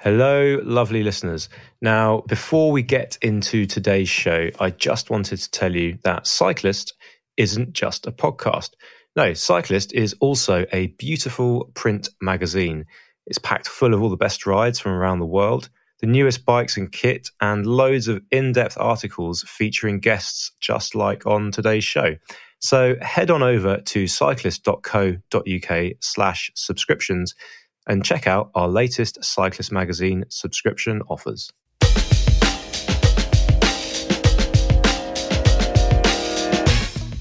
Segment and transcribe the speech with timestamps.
[0.00, 1.48] Hello, lovely listeners.
[1.82, 6.94] Now, before we get into today's show, I just wanted to tell you that Cyclist
[7.36, 8.74] isn't just a podcast.
[9.16, 12.86] No, Cyclist is also a beautiful print magazine.
[13.26, 15.68] It's packed full of all the best rides from around the world,
[15.98, 21.26] the newest bikes and kit, and loads of in depth articles featuring guests just like
[21.26, 22.14] on today's show.
[22.60, 27.34] So head on over to cyclist.co.uk slash subscriptions
[27.88, 31.50] and check out our latest Cyclist Magazine subscription offers.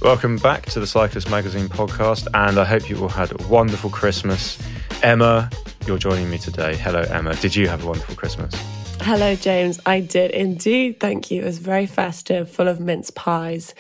[0.01, 3.89] Welcome back to the Cyclist Magazine podcast, and I hope you all had a wonderful
[3.89, 4.57] Christmas.
[5.03, 5.49] Emma,
[5.85, 6.75] you're joining me today.
[6.75, 7.35] Hello, Emma.
[7.35, 8.53] Did you have a wonderful Christmas?
[9.01, 9.79] Hello, James.
[9.85, 10.99] I did indeed.
[10.99, 11.41] Thank you.
[11.41, 13.73] It was very festive, full of mince pies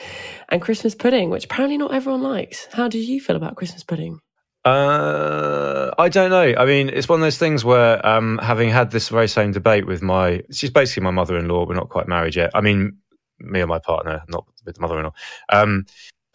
[0.49, 2.67] and Christmas pudding, which apparently not everyone likes.
[2.71, 4.19] How did you feel about Christmas pudding?
[4.67, 6.53] Uh, I don't know.
[6.57, 9.87] I mean, it's one of those things where, um, having had this very same debate
[9.87, 11.65] with my, she's basically my mother-in-law.
[11.67, 12.51] We're not quite married yet.
[12.53, 12.97] I mean,
[13.39, 15.13] me and my partner, not with the mother-in-law.
[15.49, 15.85] Um,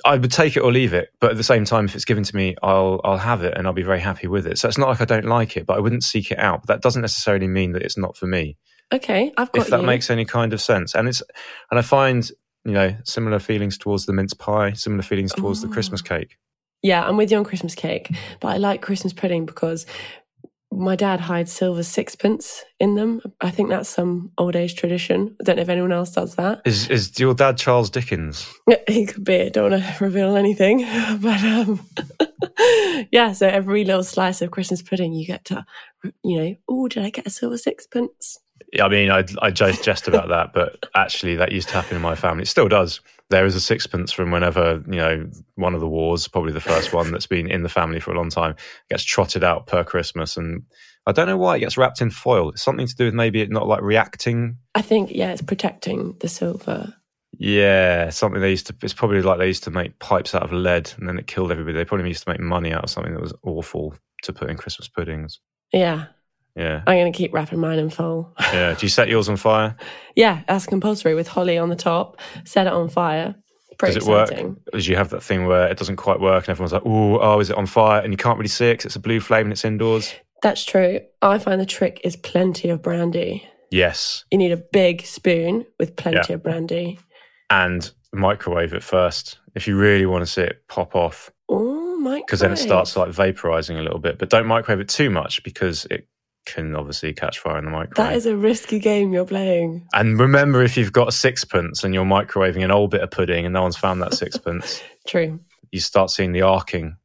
[0.05, 2.25] I would take it or leave it, but at the same time, if it's given
[2.25, 4.59] to me, I'll I'll have it and I'll be very happy with it.
[4.59, 6.62] So it's not like I don't like it, but I wouldn't seek it out.
[6.62, 8.57] But that doesn't necessarily mean that it's not for me.
[8.92, 9.87] Okay, I've got if that you.
[9.87, 10.95] makes any kind of sense.
[10.97, 11.23] And it's
[11.70, 12.29] and I find
[12.64, 16.37] you know similar feelings towards the mince pie, similar feelings towards the Christmas cake.
[16.83, 19.87] Yeah, I'm with you on Christmas cake, but I like Christmas pudding because
[20.73, 23.21] my dad hides silver sixpence in them.
[23.41, 25.37] I think that's some old age tradition.
[25.41, 26.63] I don't know if anyone else does that.
[26.65, 28.53] Is is your dad Charles Dickens?
[28.89, 29.43] He could be.
[29.43, 30.79] I don't want to reveal anything,
[31.21, 31.87] but um,
[33.13, 33.33] yeah.
[33.33, 35.65] So every little slice of Christmas pudding, you get to,
[36.25, 38.39] you know, oh, did I get a silver sixpence?
[38.81, 42.03] I mean, I I just jest about that, but actually, that used to happen in
[42.03, 42.42] my family.
[42.42, 43.01] It still does.
[43.29, 46.92] There is a sixpence from whenever you know one of the wars, probably the first
[46.92, 48.55] one that's been in the family for a long time,
[48.89, 50.62] gets trotted out per Christmas, and
[51.06, 52.51] I don't know why it gets wrapped in foil.
[52.51, 54.56] It's something to do with maybe it not like reacting.
[54.75, 56.95] I think yeah, it's protecting the silver.
[57.39, 58.75] Yeah, something they used to.
[58.83, 61.51] It's probably like they used to make pipes out of lead, and then it killed
[61.51, 61.77] everybody.
[61.77, 64.57] They probably used to make money out of something that was awful to put in
[64.57, 65.41] Christmas puddings.
[65.73, 66.07] Yeah,
[66.57, 68.33] Yeah, I'm going to keep wrapping mine in foil.
[68.39, 68.74] yeah.
[68.74, 69.77] Do you set yours on fire?
[70.17, 72.18] yeah, that's compulsory with holly on the top.
[72.45, 73.35] Set it on fire.
[73.79, 74.30] Pretty Does it work?
[74.30, 74.57] exciting.
[74.74, 77.41] As you have that thing where it doesn't quite work, and everyone's like, "Oh, oh,
[77.41, 79.46] is it on fire?" And you can't really see it 'cause it's a blue flame
[79.46, 80.14] and it's indoors.
[80.42, 81.01] That's true.
[81.23, 83.48] I find the trick is plenty of brandy.
[83.70, 86.35] Yes, You need a big spoon with plenty Yeah.
[86.35, 86.98] of brandy.
[87.48, 92.20] and microwave it first if you really want to see it pop off, Oh my!
[92.20, 94.18] because then it starts like vaporizing a little bit.
[94.18, 96.07] But don't microwave it too much because it
[96.45, 97.97] can obviously catch fire in the microwave.
[97.97, 99.86] That is a risky game you're playing.
[99.95, 103.45] And remember, if you've got a sixpence and you're microwaving an old bit of pudding
[103.45, 105.41] and no one's found that sixpence, True.
[105.70, 106.97] you start seeing the arcing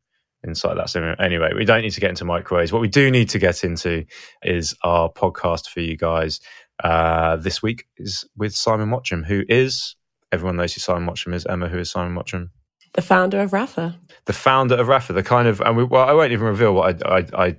[0.43, 0.89] inside that.
[0.89, 2.71] So anyway, we don't need to get into microwaves.
[2.71, 4.05] What we do need to get into
[4.43, 6.39] is our podcast for you guys.
[6.83, 9.95] Uh, this week is with Simon Mottram, who is
[10.31, 11.45] everyone knows who Simon Mottram is.
[11.45, 12.49] Emma, who is Simon Mottram?
[12.97, 13.95] The founder of Rapha.
[14.25, 17.05] The founder of Rapha, the kind of, and we, well, I won't even reveal what
[17.05, 17.55] I, I, I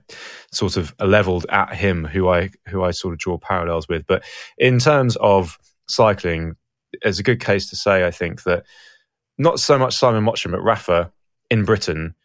[0.50, 4.04] sort of leveled at him, who I, who I sort of draw parallels with.
[4.04, 4.24] But
[4.58, 5.56] in terms of
[5.88, 6.56] cycling,
[7.02, 8.64] it's a good case to say, I think, that
[9.38, 11.12] not so much Simon Mottram, but Rapha
[11.50, 12.16] in Britain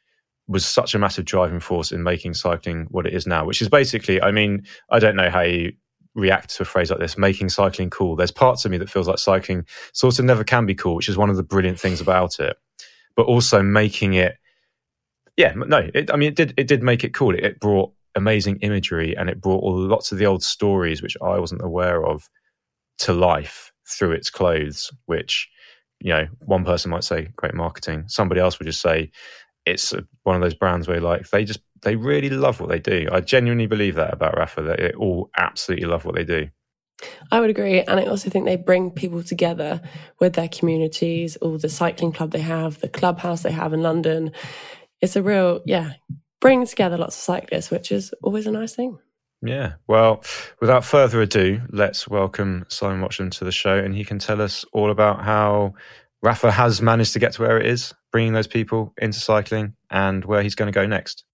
[0.48, 3.70] was such a massive driving force in making cycling what it is now, which is
[3.70, 5.74] basically, I mean, I don't know how you
[6.16, 8.16] react to a phrase like this, making cycling cool.
[8.16, 11.10] There's parts of me that feels like cycling sort of never can be cool, which
[11.10, 12.58] is one of the brilliant things about it.
[13.16, 14.38] But also making it,
[15.38, 17.36] yeah, no, it, I mean, it did, it did make it cool.
[17.36, 21.18] It, it brought amazing imagery and it brought all, lots of the old stories, which
[21.22, 22.30] I wasn't aware of,
[23.00, 25.50] to life through its clothes, which,
[26.00, 28.06] you know, one person might say great marketing.
[28.08, 29.12] Somebody else would just say
[29.66, 33.08] it's one of those brands where like they just, they really love what they do.
[33.12, 36.50] I genuinely believe that about Rapha, that they all absolutely love what they do.
[37.32, 37.82] I would agree.
[37.82, 39.82] And I also think they bring people together
[40.20, 44.32] with their communities, all the cycling club they have, the clubhouse they have in London.
[45.02, 45.94] It's a real, yeah,
[46.40, 48.98] bring together lots of cyclists, which is always a nice thing.
[49.46, 49.74] Yeah.
[49.88, 50.24] Well,
[50.62, 54.64] without further ado, let's welcome Simon Watson to the show, and he can tell us
[54.72, 55.74] all about how
[56.24, 60.24] Rapha has managed to get to where it is, bringing those people into cycling, and
[60.24, 61.26] where he's going to go next.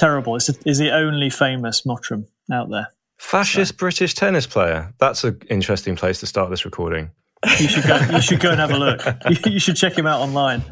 [0.00, 0.34] Terrible.
[0.36, 2.88] Is, is the only famous Mottram out there.
[3.18, 4.94] Fascist British tennis player.
[4.98, 7.10] That's an interesting place to start this recording.
[7.58, 7.96] You should go.
[8.10, 9.02] You should go and have a look.
[9.30, 10.62] You, you should check him out online.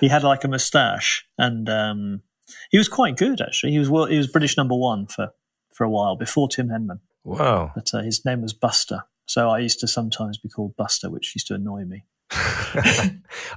[0.00, 2.22] He had like a moustache, and um,
[2.70, 3.72] he was quite good actually.
[3.72, 5.28] He was well, he was British number one for
[5.74, 7.72] for a while before Tim Henman, Wow.
[7.74, 9.04] but uh, his name was Buster.
[9.26, 12.04] So I used to sometimes be called Buster, which used to annoy me.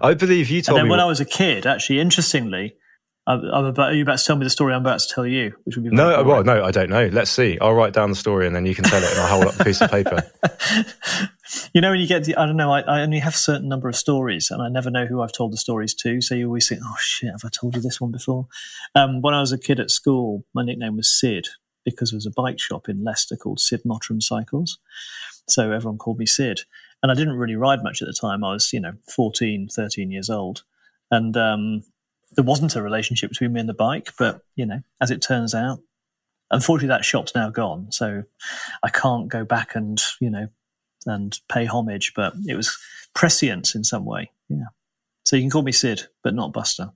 [0.01, 0.91] I believe you told And then me.
[0.91, 2.75] when I was a kid, actually, interestingly,
[3.25, 5.53] I'm about, are you about to tell me the story I'm about to tell you?
[5.63, 6.23] Which would be no.
[6.23, 7.07] Well, no, I don't know.
[7.07, 7.57] Let's see.
[7.59, 9.59] I'll write down the story and then you can tell it, and I'll hold up
[9.59, 10.29] a piece of paper.
[11.73, 13.69] you know, when you get the, I don't know, I, I, only have a certain
[13.69, 16.19] number of stories, and I never know who I've told the stories to.
[16.19, 18.47] So you always think, oh shit, have I told you this one before?
[18.93, 21.47] Um, when I was a kid at school, my nickname was Sid
[21.85, 24.79] because there was a bike shop in Leicester called Sid Mottram Cycles.
[25.47, 26.61] So everyone called me Sid.
[27.01, 28.43] And I didn't really ride much at the time.
[28.43, 30.63] I was, you know, 14, 13 years old.
[31.11, 31.83] And um,
[32.35, 35.53] there wasn't a relationship between me and the bike, but you know, as it turns
[35.53, 35.80] out,
[36.51, 38.24] unfortunately, that shop's now gone, so
[38.83, 40.47] I can't go back and you know
[41.06, 42.13] and pay homage.
[42.15, 42.77] But it was
[43.13, 44.65] prescience in some way, yeah.
[45.25, 46.91] So you can call me Sid, but not Buster.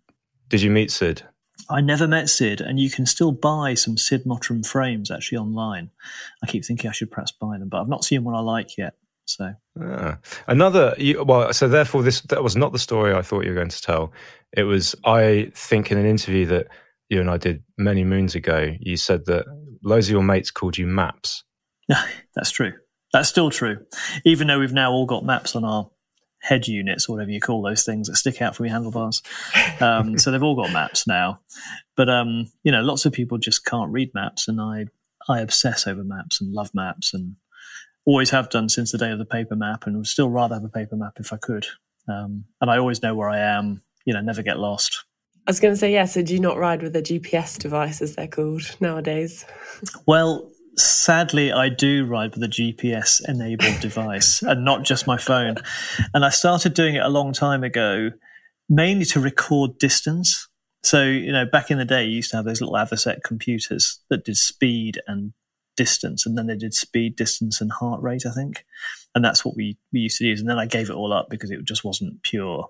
[0.49, 1.23] Did you meet Sid?
[1.69, 5.89] I never met Sid, and you can still buy some Sid Mottram frames actually online.
[6.43, 8.77] I keep thinking I should perhaps buy them, but I've not seen one I like
[8.77, 8.95] yet.
[9.29, 10.17] So ah.
[10.47, 13.55] another you, well, so therefore this that was not the story I thought you were
[13.55, 14.11] going to tell.
[14.55, 16.67] It was I think in an interview that
[17.09, 18.73] you and I did many moons ago.
[18.79, 19.45] You said that
[19.83, 21.43] loads of your mates called you Maps.
[22.35, 22.73] That's true.
[23.13, 23.85] That's still true.
[24.25, 25.89] Even though we've now all got maps on our
[26.41, 29.21] head units, or whatever you call those things that stick out from your handlebars.
[29.79, 31.39] Um, so they've all got maps now.
[31.95, 34.85] But um, you know, lots of people just can't read maps, and I
[35.29, 37.35] I obsess over maps and love maps and
[38.07, 40.63] always have done since the day of the paper map, and would still rather have
[40.63, 41.67] a paper map if I could.
[42.07, 43.83] Um, and I always know where I am.
[44.05, 45.03] You know, never get lost.
[45.45, 46.05] I was going to say, yeah.
[46.05, 49.45] So, do you not ride with a GPS device, as they're called nowadays?
[50.05, 55.57] Well, sadly, I do ride with a GPS enabled device and not just my phone.
[56.13, 58.11] And I started doing it a long time ago,
[58.69, 60.47] mainly to record distance.
[60.83, 63.99] So, you know, back in the day, you used to have those little Avocet computers
[64.09, 65.33] that did speed and
[65.77, 68.65] distance, and then they did speed, distance, and heart rate, I think.
[69.15, 70.41] And that's what we, we used to use.
[70.41, 72.67] And then I gave it all up because it just wasn't pure.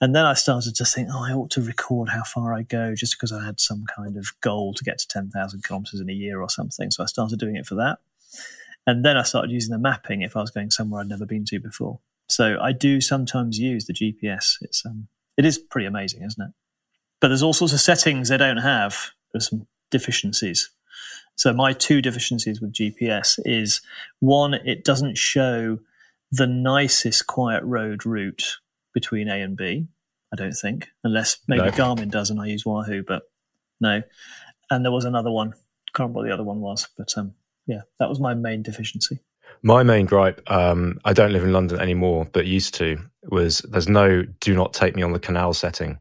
[0.00, 2.94] And then I started to think, oh, I ought to record how far I go
[2.94, 6.12] just because I had some kind of goal to get to 10,000 kilometers in a
[6.12, 6.90] year or something.
[6.90, 7.98] So I started doing it for that.
[8.86, 11.44] And then I started using the mapping if I was going somewhere I'd never been
[11.46, 11.98] to before.
[12.28, 14.56] So I do sometimes use the GPS.
[14.60, 16.54] It's um, it is pretty amazing, isn't it?
[17.20, 19.10] But there's all sorts of settings they don't have.
[19.32, 20.70] There's some deficiencies.
[21.36, 23.80] So my two deficiencies with GPS is
[24.20, 25.78] one, it doesn't show
[26.32, 28.56] the nicest quiet road route
[28.94, 29.86] between A and B.
[30.32, 31.70] I don't think, unless maybe no.
[31.70, 33.22] Garmin does and I use Wahoo, but
[33.80, 34.02] no.
[34.70, 35.50] And there was another one.
[35.94, 37.34] Can't remember what the other one was, but um,
[37.66, 39.20] yeah, that was my main deficiency.
[39.62, 42.98] My main gripe, um, I don't live in London anymore, but used to,
[43.30, 45.98] was there's no do not take me on the canal setting.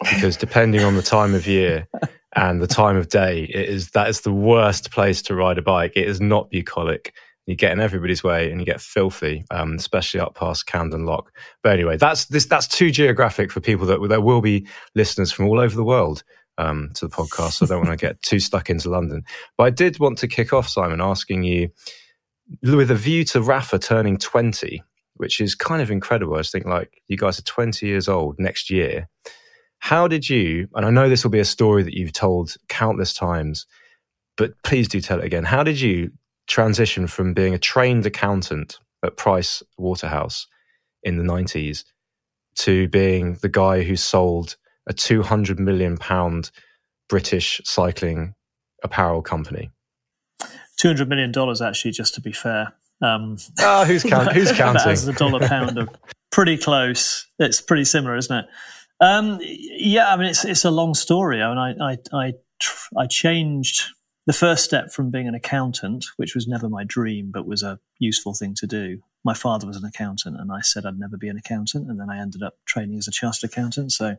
[0.00, 1.88] Because depending on the time of year,
[2.36, 5.62] and the time of day, it is that is the worst place to ride a
[5.62, 5.92] bike.
[5.96, 7.14] It is not bucolic.
[7.46, 11.32] You get in everybody's way and you get filthy, um, especially up past Camden Lock.
[11.62, 15.46] But anyway, that's this that's too geographic for people that there will be listeners from
[15.46, 16.24] all over the world
[16.58, 17.52] um, to the podcast.
[17.52, 19.22] So I don't want to get too stuck into London.
[19.56, 21.70] But I did want to kick off, Simon, asking you
[22.62, 24.82] with a view to Rapha turning 20,
[25.14, 26.34] which is kind of incredible.
[26.34, 29.08] I just think like you guys are 20 years old next year.
[29.78, 33.14] How did you, and I know this will be a story that you've told countless
[33.14, 33.66] times,
[34.36, 35.44] but please do tell it again.
[35.44, 36.10] How did you
[36.46, 40.46] transition from being a trained accountant at Price Waterhouse
[41.02, 41.84] in the 90s
[42.56, 44.56] to being the guy who sold
[44.86, 46.50] a 200 million pound
[47.08, 48.34] British cycling
[48.82, 49.70] apparel company?
[50.78, 54.90] 200 million dollars actually just to be fair um, oh, who's, count- who's counting?
[54.90, 55.88] As the dollar pound of
[56.32, 57.26] pretty close.
[57.38, 58.46] It's pretty similar, isn't it?
[59.00, 61.42] Um, yeah, I mean, it's it's a long story.
[61.42, 62.32] I mean, I I I,
[62.96, 63.84] I changed
[64.26, 67.78] the first step from being an accountant, which was never my dream, but was a
[67.98, 69.00] useful thing to do.
[69.24, 72.10] My father was an accountant, and I said I'd never be an accountant, and then
[72.10, 73.92] I ended up training as a chartered accountant.
[73.92, 74.16] So,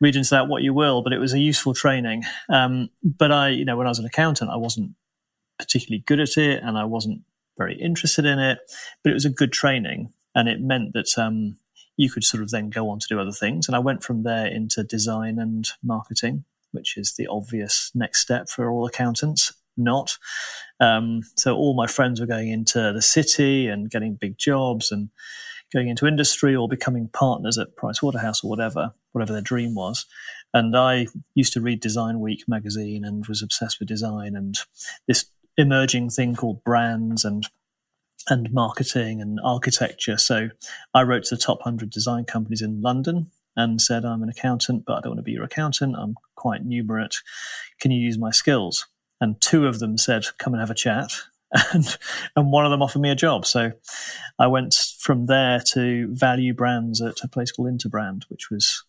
[0.00, 2.24] read into that what you will, but it was a useful training.
[2.48, 4.92] Um, but I, you know, when I was an accountant, I wasn't
[5.58, 7.22] particularly good at it, and I wasn't
[7.56, 8.58] very interested in it.
[9.02, 11.56] But it was a good training, and it meant that um,
[11.96, 13.68] you could sort of then go on to do other things.
[13.68, 18.48] And I went from there into design and marketing, which is the obvious next step
[18.48, 19.52] for all accountants.
[19.76, 20.18] Not.
[20.78, 25.10] Um, so all my friends were going into the city and getting big jobs and
[25.72, 30.06] going into industry or becoming partners at Price Waterhouse or whatever, whatever their dream was.
[30.52, 34.54] And I used to read Design Week magazine and was obsessed with design and
[35.08, 37.46] this emerging thing called brands and
[38.28, 40.16] and marketing and architecture.
[40.16, 40.48] So
[40.92, 44.84] I wrote to the top 100 design companies in London and said, I'm an accountant,
[44.86, 45.96] but I don't want to be your accountant.
[45.96, 47.16] I'm quite numerate.
[47.80, 48.86] Can you use my skills?
[49.20, 51.12] And two of them said, Come and have a chat.
[51.72, 51.96] And,
[52.34, 53.46] and one of them offered me a job.
[53.46, 53.70] So
[54.40, 58.82] I went from there to value brands at a place called Interbrand, which was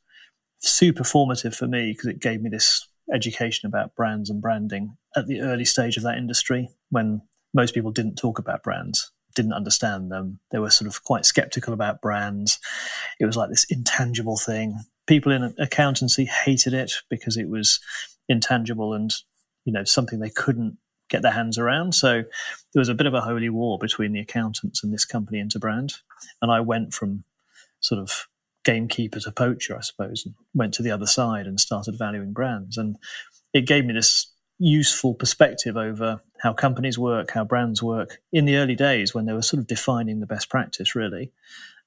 [0.58, 5.27] super formative for me because it gave me this education about brands and branding at
[5.27, 7.22] the early stage of that industry when
[7.54, 10.39] most people didn't talk about brands, didn't understand them.
[10.51, 12.60] They were sort of quite skeptical about brands.
[13.20, 14.80] It was like this intangible thing.
[15.08, 17.80] People in accountancy hated it because it was
[18.27, 19.13] intangible and
[19.65, 20.77] you know something they couldn't
[21.10, 21.94] get their hands around.
[21.94, 22.24] So
[22.74, 25.94] there was a bit of a holy war between the accountants and this company Interbrand.
[26.42, 27.24] And I went from
[27.80, 28.27] sort of
[28.63, 32.77] gamekeeper to poacher, I suppose, and went to the other side and started valuing brands.
[32.77, 32.98] And
[33.54, 38.57] it gave me this useful perspective over how companies work, how brands work in the
[38.57, 41.31] early days when they were sort of defining the best practice, really.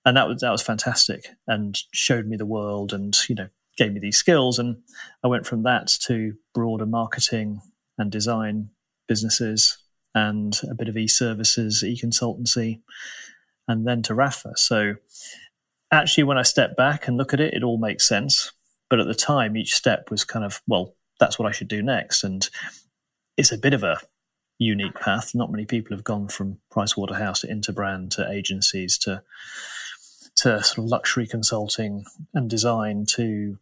[0.05, 3.93] And that was that was fantastic and showed me the world and you know gave
[3.93, 4.59] me these skills.
[4.59, 4.77] And
[5.23, 7.61] I went from that to broader marketing
[7.97, 8.71] and design
[9.07, 9.79] businesses
[10.15, 12.81] and a bit of e-services, e-consultancy,
[13.67, 14.57] and then to Rapha.
[14.57, 14.95] So
[15.93, 18.53] actually, when I step back and look at it, it all makes sense.
[18.91, 21.83] But at the time, each step was kind of, well, that's what I should do
[21.83, 22.25] next.
[22.25, 22.49] And
[23.37, 23.99] it's a bit of a
[24.59, 25.35] unique path.
[25.35, 29.23] Not many people have gone from Pricewaterhouse to Interbrand to agencies to
[30.37, 33.59] to sort of luxury consulting and design to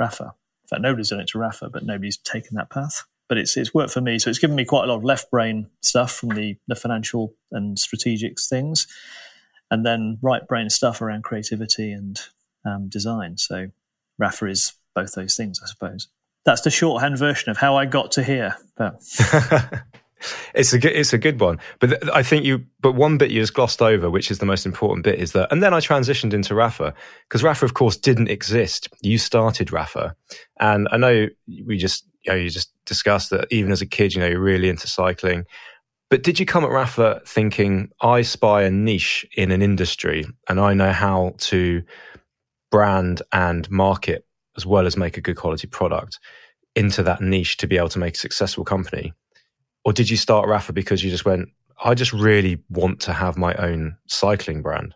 [0.00, 0.32] Rapha.
[0.62, 3.04] In fact, nobody's done it to Rapha, but nobody's taken that path.
[3.28, 4.18] But it's it's worked for me.
[4.18, 7.34] So it's given me quite a lot of left brain stuff from the the financial
[7.52, 8.86] and strategic things,
[9.70, 12.18] and then right brain stuff around creativity and
[12.64, 13.36] um, design.
[13.36, 13.68] So
[14.20, 16.08] Rapha is both those things, I suppose.
[16.48, 18.56] That's the shorthand version of how I got to here.
[18.74, 18.94] But
[20.54, 21.58] it's a good, it's a good one.
[21.78, 24.46] But th- I think you, but one bit you just glossed over, which is the
[24.46, 26.94] most important bit, is that, and then I transitioned into Rapha
[27.28, 28.88] because Rapha, of course, didn't exist.
[29.02, 30.14] You started Rapha,
[30.58, 31.26] and I know
[31.66, 34.40] we just, you know, you just discussed that even as a kid, you know, you're
[34.40, 35.44] really into cycling.
[36.08, 40.58] But did you come at Rapha thinking, I spy a niche in an industry and
[40.58, 41.82] I know how to
[42.70, 44.24] brand and market
[44.58, 46.18] as well as make a good quality product
[46.74, 49.14] into that niche to be able to make a successful company?
[49.84, 51.48] Or did you start Rapha because you just went,
[51.82, 54.94] I just really want to have my own cycling brand?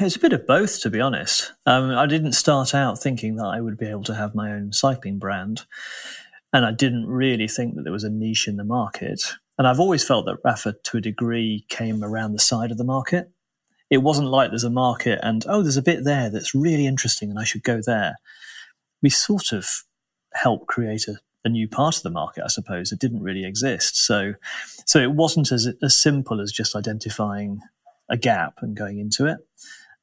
[0.00, 1.52] It's a bit of both, to be honest.
[1.66, 4.72] Um, I didn't start out thinking that I would be able to have my own
[4.72, 5.66] cycling brand.
[6.52, 9.34] And I didn't really think that there was a niche in the market.
[9.58, 12.84] And I've always felt that Rapha, to a degree, came around the side of the
[12.84, 13.30] market.
[13.90, 17.30] It wasn't like there's a market and, oh, there's a bit there that's really interesting
[17.30, 18.16] and I should go there.
[19.04, 19.68] We sort of
[20.32, 24.04] helped create a, a new part of the market, I suppose, that didn't really exist.
[24.04, 24.34] So,
[24.84, 27.60] so it wasn't as, as simple as just identifying
[28.10, 29.38] a gap and going into it.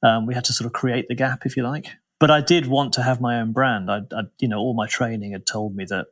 [0.04, 1.88] Um, we had to sort of create the gap, if you like.
[2.20, 3.92] But I did want to have my own brand.
[3.92, 6.08] I, I, you know, all my training had told me that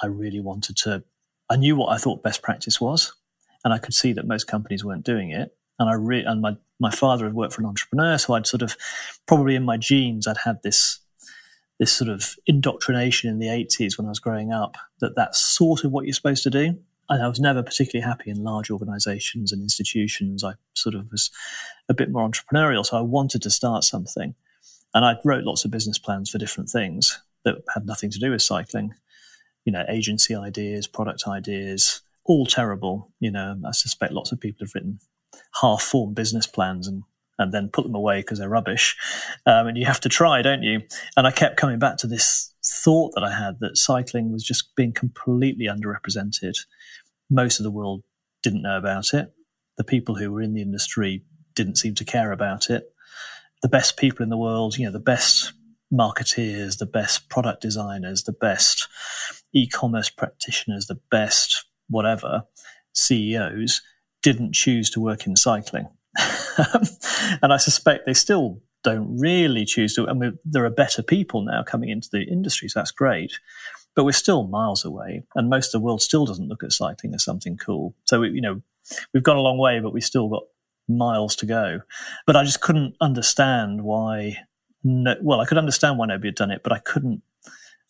[0.00, 1.04] I really wanted to
[1.52, 3.12] I knew what I thought best practice was,
[3.62, 5.54] and I could see that most companies weren't doing it.
[5.78, 8.62] And I re- and my my father had worked for an entrepreneur, so I'd sort
[8.62, 8.74] of
[9.26, 10.98] probably in my genes I'd had this
[11.82, 15.82] this sort of indoctrination in the 80s when I was growing up that that's sort
[15.82, 16.78] of what you're supposed to do.
[17.08, 20.44] And I was never particularly happy in large organizations and institutions.
[20.44, 21.32] I sort of was
[21.88, 24.36] a bit more entrepreneurial, so I wanted to start something.
[24.94, 28.30] And I wrote lots of business plans for different things that had nothing to do
[28.30, 28.94] with cycling
[29.64, 33.10] you know, agency ideas, product ideas, all terrible.
[33.18, 35.00] You know, I suspect lots of people have written
[35.60, 37.02] half formed business plans and
[37.42, 38.96] and then put them away because they're rubbish.
[39.46, 40.80] Um, and you have to try, don't you?
[41.16, 44.74] And I kept coming back to this thought that I had that cycling was just
[44.76, 46.54] being completely underrepresented.
[47.30, 48.02] Most of the world
[48.42, 49.32] didn't know about it.
[49.76, 52.84] The people who were in the industry didn't seem to care about it.
[53.62, 55.52] The best people in the world, you know, the best
[55.92, 58.88] marketeers, the best product designers, the best
[59.52, 62.44] e-commerce practitioners, the best whatever
[62.94, 63.82] CEOs
[64.22, 65.88] didn't choose to work in cycling.
[67.42, 70.08] and I suspect they still don't really choose to.
[70.08, 73.32] I mean, there are better people now coming into the industry, so that's great.
[73.94, 77.14] But we're still miles away, and most of the world still doesn't look at cycling
[77.14, 77.94] as something cool.
[78.04, 78.62] So, we, you know,
[79.12, 80.44] we've gone a long way, but we still got
[80.88, 81.80] miles to go.
[82.26, 84.38] But I just couldn't understand why
[84.84, 87.22] no, well, I could understand why nobody had done it, but I couldn't,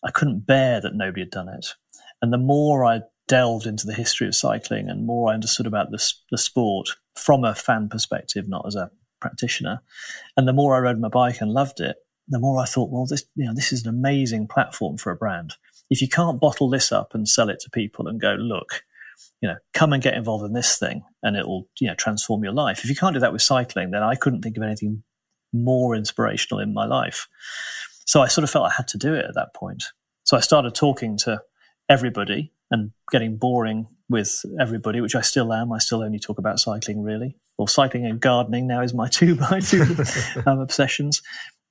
[0.04, 1.68] I couldn't bear that nobody had done it.
[2.20, 5.90] And the more I delved into the history of cycling and more I understood about
[5.90, 8.90] the sport from a fan perspective, not as a
[9.20, 9.80] practitioner,
[10.36, 11.96] and the more I rode my bike and loved it,
[12.28, 15.16] the more I thought, well, this, you know, this is an amazing platform for a
[15.16, 15.54] brand.
[15.90, 18.84] If you can't bottle this up and sell it to people and go, look,
[19.40, 22.44] you know, come and get involved in this thing and it will, you know, transform
[22.44, 22.84] your life.
[22.84, 25.02] If you can't do that with cycling, then I couldn't think of anything
[25.52, 27.28] more inspirational in my life.
[28.06, 29.84] So I sort of felt I had to do it at that point.
[30.24, 31.42] So I started talking to
[31.88, 35.72] everybody and getting boring with everybody, which I still am.
[35.72, 37.36] I still only talk about cycling really.
[37.58, 39.84] Well, cycling and gardening now is my two my two
[40.46, 41.20] um, obsessions.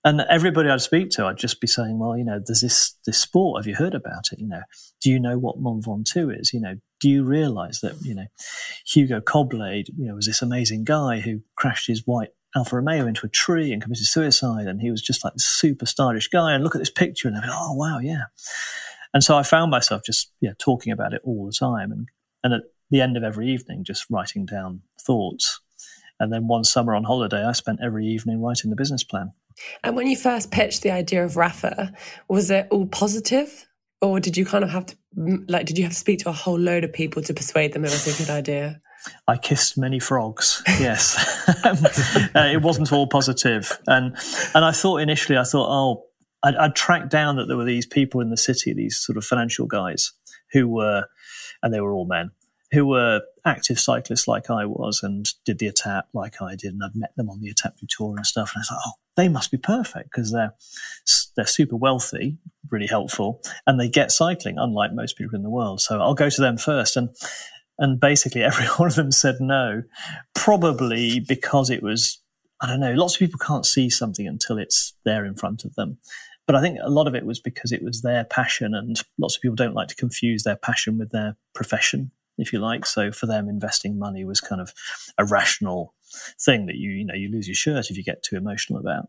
[0.04, 3.20] And everybody I'd speak to, I'd just be saying, well, you know, there's this, this
[3.20, 3.62] sport.
[3.62, 4.40] Have you heard about it?
[4.40, 4.62] You know,
[5.00, 6.54] do you know what Mont Ventoux is?
[6.54, 8.26] You know, do you realize that, you know,
[8.88, 13.26] Hugo Koblet, you know, was this amazing guy who crashed his white Alfa Romeo into
[13.26, 14.68] a tree and committed suicide.
[14.68, 16.54] And he was just like this super stylish guy.
[16.54, 17.28] And look at this picture.
[17.28, 18.24] And they're like, oh, wow, yeah.
[19.14, 21.92] And so I found myself just, yeah, talking about it all the time.
[21.92, 22.08] And,
[22.44, 25.60] and at the end of every evening, just writing down thoughts.
[26.20, 29.32] And then one summer on holiday, I spent every evening writing the business plan.
[29.84, 31.94] And when you first pitched the idea of Rapha,
[32.28, 33.68] was it all positive?
[34.02, 34.98] Or did you kind of have to,
[35.48, 37.86] like, did you have to speak to a whole load of people to persuade them
[37.86, 38.82] it was a good idea?
[39.28, 40.62] I kissed many frogs.
[40.80, 41.18] Yes,
[41.66, 44.16] uh, it wasn't all positive, and
[44.54, 46.04] and I thought initially, I thought, oh,
[46.44, 49.26] I'd, I'd tracked down that there were these people in the city, these sort of
[49.26, 50.12] financial guys
[50.52, 51.06] who were,
[51.64, 52.32] and they were all men,
[52.72, 56.74] who were active cyclists like I was and did the Etape like I did.
[56.74, 58.54] And I'd met them on the du Tour and stuff.
[58.56, 60.54] And I thought, oh, they must be perfect because they're,
[61.36, 62.38] they're super wealthy,
[62.70, 65.82] really helpful, and they get cycling, unlike most people in the world.
[65.82, 66.96] So I'll go to them first.
[66.96, 67.10] And,
[67.78, 69.84] and basically every one of them said no,
[70.34, 72.20] probably because it was,
[72.62, 75.76] I don't know, lots of people can't see something until it's there in front of
[75.76, 75.98] them.
[76.52, 79.38] But I think a lot of it was because it was their passion, and lots
[79.38, 82.86] of people don't like to confuse their passion with their profession if you like.
[82.86, 84.74] So for them, investing money was kind of
[85.18, 85.94] a rational
[86.42, 89.08] thing that you, you know, you lose your shirt if you get too emotional about.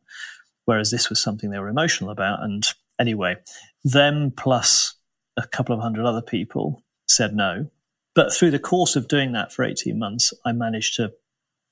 [0.67, 2.45] Whereas this was something they were emotional about.
[2.45, 2.65] And
[3.01, 3.35] anyway,
[3.83, 4.95] them plus
[5.37, 7.67] a couple of hundred other people said no.
[8.15, 11.13] But through the course of doing that for 18 months, I managed to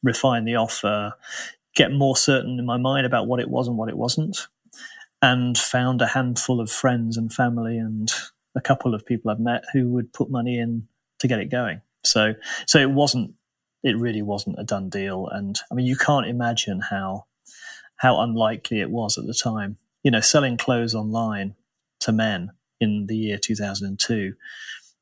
[0.03, 1.13] refine the offer,
[1.77, 4.49] get more certain in my mind about what it was and what it wasn't,
[5.23, 8.11] and found a handful of friends and family and
[8.55, 11.83] a couple of people I've met who would put money in to get it going.
[12.05, 12.35] So,
[12.67, 13.35] so it wasn't,
[13.83, 15.29] it really wasn't a done deal.
[15.29, 17.27] And I mean, you can't imagine how,
[17.97, 19.77] how unlikely it was at the time.
[20.03, 21.55] You know, selling clothes online
[22.01, 24.35] to men in the year 2002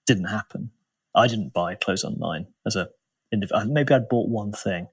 [0.06, 0.70] didn't happen.
[1.14, 2.88] I didn't buy clothes online as a,
[3.32, 4.88] maybe I'd bought one thing.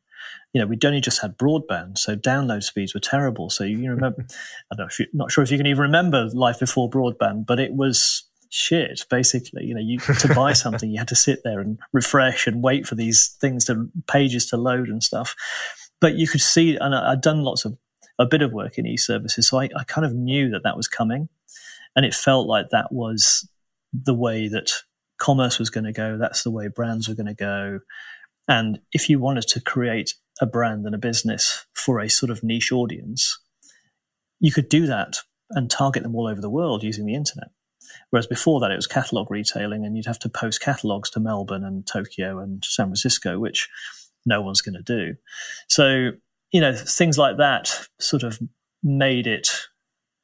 [0.53, 3.49] You know, we'd only just had broadband, so download speeds were terrible.
[3.49, 4.25] So you remember,
[4.71, 8.23] I'm not, not sure if you can even remember life before broadband, but it was
[8.55, 9.65] shit basically.
[9.65, 12.87] You know you to buy something you had to sit there and refresh and wait
[12.87, 15.35] for these things to pages to load and stuff.
[15.99, 17.77] But you could see and i'd done lots of
[18.19, 20.87] a bit of work in e-services so I, I kind of knew that that was
[20.87, 21.29] coming.
[21.97, 23.49] And it felt like that was
[23.93, 24.71] the way that
[25.17, 27.79] commerce was going to go that's the way brands were going to go
[28.47, 32.43] and if you wanted to create a brand and a business for a sort of
[32.43, 33.39] niche audience
[34.39, 35.17] you could do that
[35.51, 37.49] and target them all over the world using the internet
[38.09, 41.63] Whereas before that, it was catalog retailing, and you'd have to post catalogs to Melbourne
[41.63, 43.69] and Tokyo and San Francisco, which
[44.25, 45.15] no one's going to do.
[45.67, 46.11] So,
[46.51, 48.39] you know, things like that sort of
[48.83, 49.49] made it,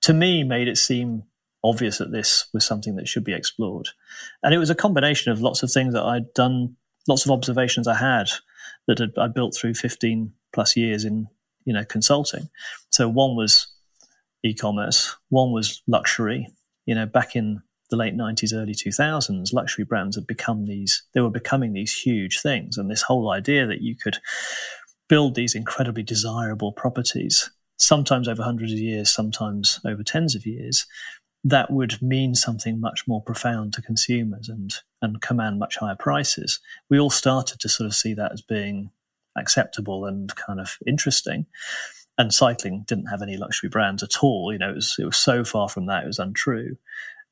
[0.03, 1.23] to me, made it seem
[1.63, 3.89] obvious that this was something that should be explored.
[4.41, 6.75] And it was a combination of lots of things that I'd done,
[7.11, 8.29] lots of observations I had
[8.87, 11.27] that I built through 15 plus years in,
[11.65, 12.49] you know, consulting.
[12.89, 13.67] So one was
[14.45, 16.47] e-commerce, one was luxury,
[16.85, 21.19] you know, back in the late 90s, early 2000s, luxury brands had become these, they
[21.19, 22.77] were becoming these huge things.
[22.77, 24.19] And this whole idea that you could
[25.09, 30.85] build these incredibly desirable properties, sometimes over hundreds of years, sometimes over tens of years,
[31.43, 36.59] that would mean something much more profound to consumers and, and command much higher prices.
[36.89, 38.91] We all started to sort of see that as being
[39.35, 41.47] acceptable and kind of interesting
[42.17, 44.51] and cycling didn't have any luxury brands at all.
[44.51, 46.77] You know, it was it was so far from that; it was untrue.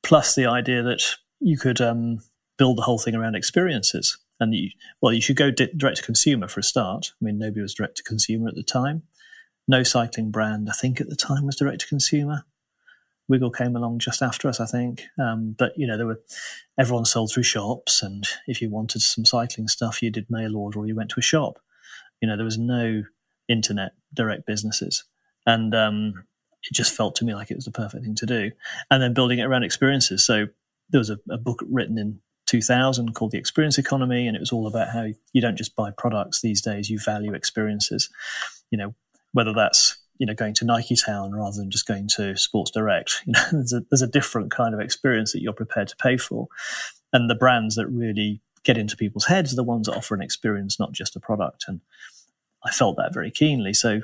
[0.02, 1.02] Plus the idea that
[1.40, 2.20] you could um,
[2.58, 4.70] build the whole thing around experiences, and you,
[5.00, 7.12] well, you should go di- direct to consumer for a start.
[7.20, 9.02] I mean, nobody was direct to consumer at the time.
[9.68, 12.44] No cycling brand, I think, at the time was direct to consumer.
[13.30, 15.04] Wiggle came along just after us, I think.
[15.18, 16.20] Um, but you know, there were
[16.78, 20.80] everyone sold through shops, and if you wanted some cycling stuff, you did mail order
[20.80, 21.60] or you went to a shop.
[22.20, 23.04] You know, there was no
[23.48, 25.04] internet direct businesses.
[25.46, 26.24] And um,
[26.62, 28.50] it just felt to me like it was the perfect thing to do.
[28.90, 30.24] And then building it around experiences.
[30.26, 30.46] So
[30.90, 34.52] there was a, a book written in 2000 called The Experience Economy, and it was
[34.52, 38.10] all about how you don't just buy products these days, you value experiences.
[38.70, 38.94] You know,
[39.32, 43.22] whether that's you know going to Nike Town rather than just going to Sports Direct.
[43.26, 46.16] You know, there's a, there's a different kind of experience that you're prepared to pay
[46.16, 46.46] for,
[47.12, 50.22] and the brands that really get into people's heads are the ones that offer an
[50.22, 51.64] experience, not just a product.
[51.66, 51.80] And
[52.62, 53.72] I felt that very keenly.
[53.72, 54.02] So,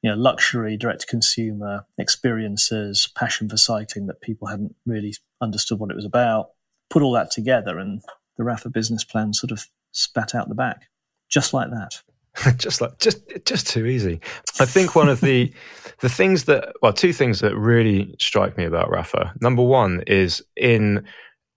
[0.00, 5.78] you know, luxury, direct to consumer experiences, passion for cycling that people hadn't really understood
[5.78, 6.50] what it was about.
[6.88, 8.00] Put all that together, and
[8.38, 10.88] the Rapha business plan sort of spat out the back,
[11.28, 12.00] just like that.
[12.56, 14.20] just like just just too easy.
[14.60, 15.52] I think one of the
[16.00, 19.32] the things that well, two things that really strike me about Rapha.
[19.40, 21.04] Number one is in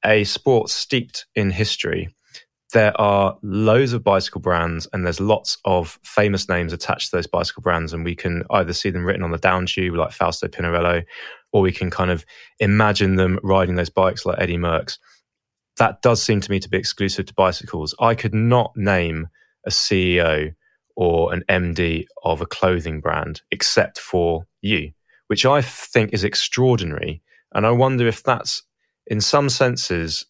[0.04, 2.10] a sport steeped in history.
[2.74, 7.28] There are loads of bicycle brands, and there's lots of famous names attached to those
[7.28, 10.48] bicycle brands, and we can either see them written on the down tube like Fausto
[10.48, 11.04] Pinarello,
[11.52, 12.26] or we can kind of
[12.60, 14.98] imagine them riding those bikes like Eddie Merckx.
[15.78, 17.94] That does seem to me to be exclusive to bicycles.
[18.00, 19.28] I could not name
[19.66, 20.54] a CEO
[20.96, 24.92] or an MD of a clothing brand except for you,
[25.28, 27.22] which I think is extraordinary.
[27.54, 28.64] And I wonder if that's
[29.08, 30.26] in some senses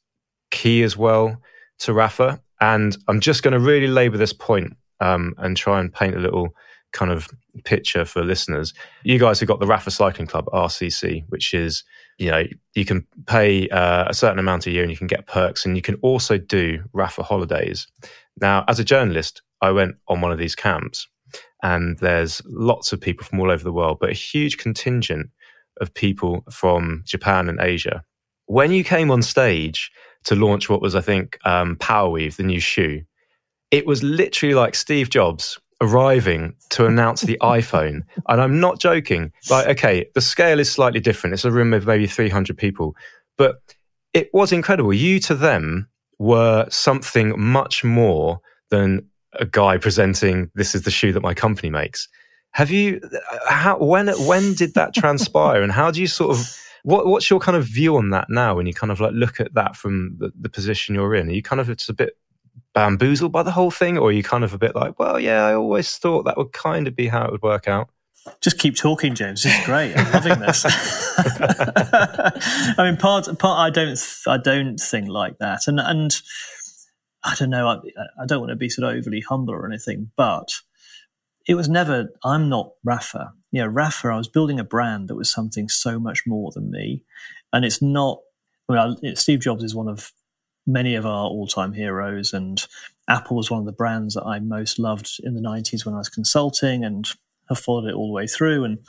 [0.49, 1.41] key as well
[1.79, 2.39] to Rapha.
[2.59, 6.19] And I'm just going to really labor this point, um, and try and paint a
[6.19, 6.49] little
[6.93, 7.27] kind of
[7.63, 8.73] picture for listeners.
[9.03, 11.83] You guys have got the Rapha Cycling Club, RCC, which is,
[12.17, 12.43] you know,
[12.75, 15.75] you can pay uh, a certain amount a year and you can get perks and
[15.75, 17.87] you can also do Rapha holidays.
[18.39, 21.07] Now, as a journalist, I went on one of these camps
[21.63, 25.29] and there's lots of people from all over the world, but a huge contingent
[25.79, 28.03] of people from Japan and Asia.
[28.47, 29.91] When you came on stage
[30.25, 33.01] to launch what was, I think, um, Powerweave, the new shoe,
[33.69, 38.01] it was literally like Steve Jobs arriving to announce the iPhone.
[38.27, 39.31] And I'm not joking.
[39.49, 41.33] Like, okay, the scale is slightly different.
[41.33, 42.95] It's a room of maybe 300 people,
[43.37, 43.61] but
[44.13, 44.93] it was incredible.
[44.93, 45.87] You to them
[46.19, 51.69] were something much more than a guy presenting this is the shoe that my company
[51.69, 52.07] makes.
[52.51, 56.57] Have you uh, how when when did that transpire and how do you sort of
[56.83, 59.39] what what's your kind of view on that now when you kind of like look
[59.39, 61.29] at that from the, the position you're in?
[61.29, 62.17] Are you kind of just a bit
[62.73, 65.45] bamboozled by the whole thing or are you kind of a bit like, well, yeah,
[65.45, 67.89] I always thought that would kind of be how it would work out?
[68.39, 69.43] Just keep talking, James.
[69.43, 69.97] This is great.
[69.97, 70.63] I'm loving this.
[72.77, 76.21] I mean, part part I don't I don't think like that, and and
[77.23, 77.67] I don't know.
[77.67, 77.75] I,
[78.21, 80.51] I don't want to be sort of overly humble or anything, but
[81.47, 83.31] it was never, I'm not Rapha.
[83.51, 86.71] You know, Rapha, I was building a brand that was something so much more than
[86.71, 87.03] me.
[87.53, 88.19] And it's not,
[88.69, 90.11] I mean, Steve Jobs is one of
[90.65, 92.33] many of our all time heroes.
[92.33, 92.65] And
[93.07, 95.99] Apple was one of the brands that I most loved in the 90s when I
[95.99, 97.07] was consulting and
[97.49, 98.63] have followed it all the way through.
[98.63, 98.79] And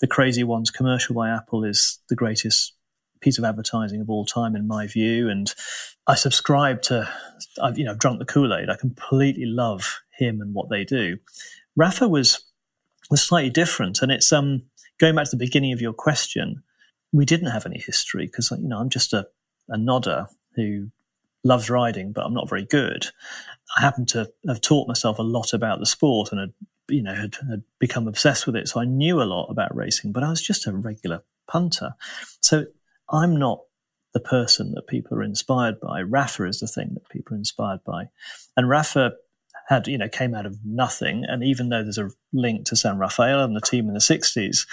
[0.00, 2.74] the Crazy Ones commercial by Apple is the greatest
[3.20, 5.28] piece of advertising of all time, in my view.
[5.28, 5.52] And
[6.06, 7.08] I subscribe to,
[7.62, 8.70] I've you know drunk the Kool Aid.
[8.70, 11.18] I completely love him and what they do.
[11.78, 12.44] Rapha was
[13.10, 14.62] was slightly different, and it's um
[14.98, 16.62] going back to the beginning of your question.
[17.12, 19.26] We didn't have any history because you know I'm just a,
[19.68, 20.90] a nodder who
[21.44, 23.06] loves riding, but I'm not very good.
[23.76, 26.52] I happen to have taught myself a lot about the sport and had
[26.88, 30.12] you know had, had become obsessed with it, so I knew a lot about racing,
[30.12, 31.94] but I was just a regular punter.
[32.40, 32.66] So
[33.10, 33.60] I'm not
[34.14, 36.02] the person that people are inspired by.
[36.02, 38.08] Rapha is the thing that people are inspired by.
[38.56, 39.12] And Rapha
[39.68, 41.24] had, you know, came out of nothing.
[41.28, 44.66] And even though there's a link to San Rafael and the team in the 60s,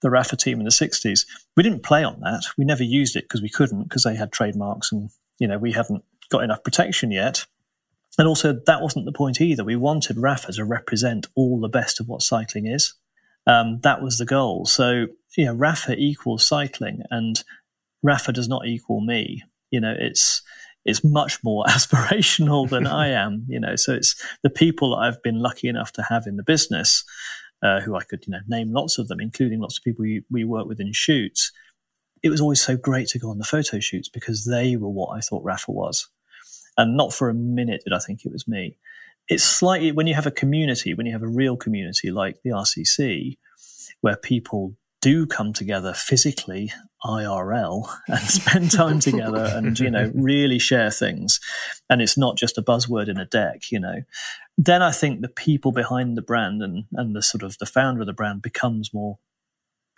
[0.00, 2.44] the Rapha team in the 60s, we didn't play on that.
[2.58, 5.72] We never used it because we couldn't because they had trademarks and, you know, we
[5.72, 7.46] hadn't got enough protection yet.
[8.18, 9.64] And also, that wasn't the point either.
[9.64, 12.94] We wanted Rapha to represent all the best of what cycling is.
[13.46, 14.66] Um, that was the goal.
[14.66, 15.06] So,
[15.46, 17.02] know, Rapha equals cycling.
[17.10, 17.42] And
[18.04, 19.42] Rapha does not equal me.
[19.70, 20.42] You know, it's
[20.84, 23.44] it's much more aspirational than I am.
[23.48, 26.42] You know, so it's the people that I've been lucky enough to have in the
[26.42, 27.04] business,
[27.62, 30.24] uh, who I could you know name lots of them, including lots of people we,
[30.30, 31.52] we work with in shoots.
[32.22, 35.16] It was always so great to go on the photo shoots because they were what
[35.16, 36.08] I thought Rapha was,
[36.76, 38.78] and not for a minute did I think it was me.
[39.28, 42.50] It's slightly when you have a community, when you have a real community like the
[42.50, 43.38] RCC,
[44.00, 46.72] where people do come together physically
[47.04, 51.38] IRL and spend time together and you know really share things.
[51.90, 54.02] And it's not just a buzzword in a deck you know.
[54.56, 58.00] Then I think the people behind the brand and and the sort of the founder
[58.00, 59.18] of the brand becomes more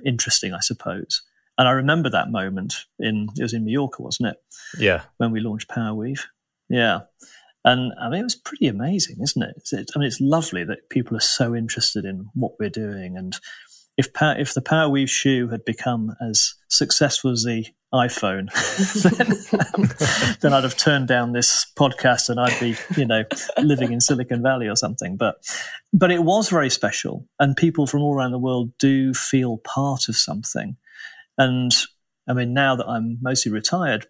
[0.05, 1.23] interesting I suppose.
[1.57, 4.37] And I remember that moment in it was in Mallorca wasn't it?
[4.79, 5.03] Yeah.
[5.19, 6.25] When we launched Powerweave
[6.69, 7.01] yeah.
[7.65, 9.91] And I mean, it was pretty amazing, isn't it?
[9.95, 13.39] I mean, it's lovely that people are so interested in what we're doing and
[13.97, 18.51] if if the Powerweave shoe had become as successful as the iPhone,
[20.33, 23.23] then, then, I'd have turned down this podcast and I'd be, you know,
[23.59, 25.17] living in Silicon Valley or something.
[25.17, 25.37] But
[25.93, 30.09] but it was very special, and people from all around the world do feel part
[30.09, 30.77] of something.
[31.39, 31.73] And
[32.29, 34.07] I mean, now that I'm mostly retired,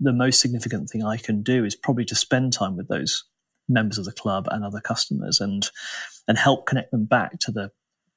[0.00, 3.24] the most significant thing I can do is probably to spend time with those
[3.68, 5.68] members of the club and other customers and
[6.26, 7.70] and help connect them back to the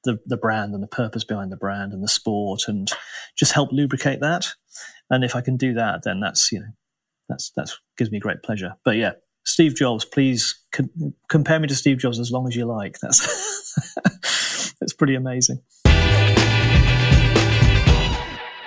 [0.04, 2.90] the, the brand and the purpose behind the brand and the sport and
[3.36, 4.54] just help lubricate that.
[5.10, 6.66] And if I can do that, then that's, you know,
[7.28, 8.74] that's, that's gives me great pleasure.
[8.84, 9.12] But yeah,
[9.44, 10.88] Steve Jobs, please co-
[11.28, 12.98] compare me to Steve Jobs as long as you like.
[13.00, 15.60] That's that's pretty amazing.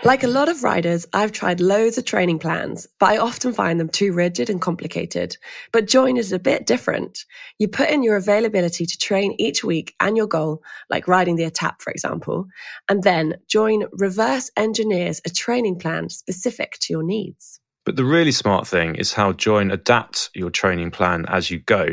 [0.06, 3.80] Like a lot of riders, I've tried loads of training plans, but I often find
[3.80, 5.36] them too rigid and complicated.
[5.72, 7.26] But Join is a bit different.
[7.58, 11.50] You put in your availability to train each week and your goal, like riding the
[11.50, 12.46] Etape, for example,
[12.88, 17.60] and then Join reverse engineers a training plan specific to your needs.
[17.86, 21.90] But the really smart thing is how Join adapts your training plan as you go.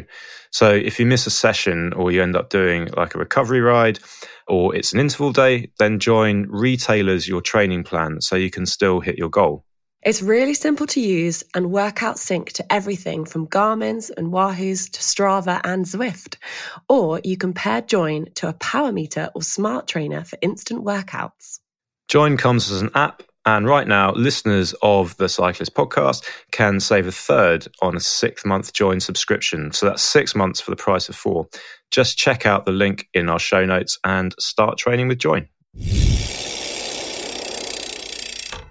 [0.51, 3.99] So if you miss a session or you end up doing like a recovery ride
[4.49, 9.01] or it's an interval day, then Join retailers your training plan so you can still
[9.01, 9.65] hit your goal.
[10.03, 15.01] It's really simple to use and workout sync to everything from Garmin's and Wahoo's to
[15.01, 16.37] Strava and Zwift.
[16.89, 21.61] Or you can pair Join to a power meter or smart trainer for instant workouts.
[22.09, 27.07] Join comes as an app and right now, listeners of the Cyclist podcast can save
[27.07, 29.73] a third on a six month join subscription.
[29.73, 31.49] So that's six months for the price of four.
[31.91, 35.49] Just check out the link in our show notes and start training with Join.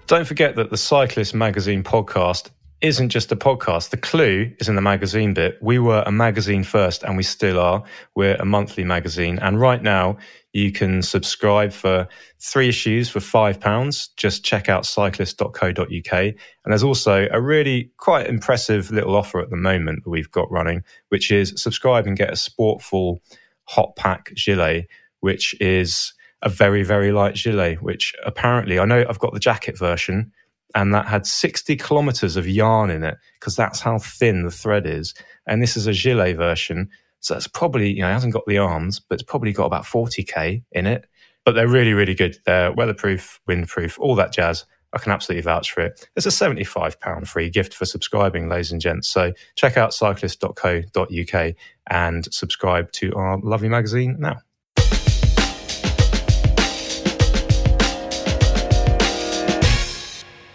[0.08, 2.50] Don't forget that the Cyclist Magazine podcast
[2.82, 3.92] isn't just a podcast.
[3.92, 5.58] The clue is in the magazine bit.
[5.62, 7.84] We were a magazine first and we still are.
[8.16, 9.38] We're a monthly magazine.
[9.40, 10.18] And right now,
[10.54, 12.08] you can subscribe for
[12.40, 14.10] three issues for five pounds.
[14.18, 16.14] Just check out cyclist.co.uk.
[16.14, 16.36] And
[16.66, 20.84] there's also a really quite impressive little offer at the moment that we've got running,
[21.10, 23.20] which is subscribe and get a Sportful
[23.66, 24.88] hot pack gilet,
[25.22, 29.78] which is a very, very light gilet, which apparently I know I've got the jacket
[29.78, 30.32] version
[30.76, 34.86] and that had 60 kilometers of yarn in it because that's how thin the thread
[34.86, 35.14] is.
[35.46, 36.90] And this is a gilet version
[37.22, 39.86] so that's probably, you know, it hasn't got the arms, but it's probably got about
[39.86, 41.06] 40K in it.
[41.46, 42.38] But they're really, really good.
[42.46, 44.66] They're weatherproof, windproof, all that jazz.
[44.94, 46.10] I can absolutely vouch for it.
[46.16, 49.08] It's a £75 free gift for subscribing, ladies and gents.
[49.08, 51.54] So check out cyclist.co.uk
[51.90, 54.42] and subscribe to our lovely magazine now.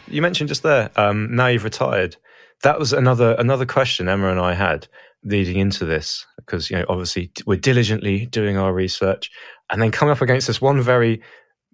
[0.08, 2.16] You mentioned just there, um, now you've retired.
[2.62, 4.88] That was another another question Emma and I had
[5.26, 9.30] leading into this because you know obviously we're diligently doing our research
[9.70, 11.20] and then coming up against this one very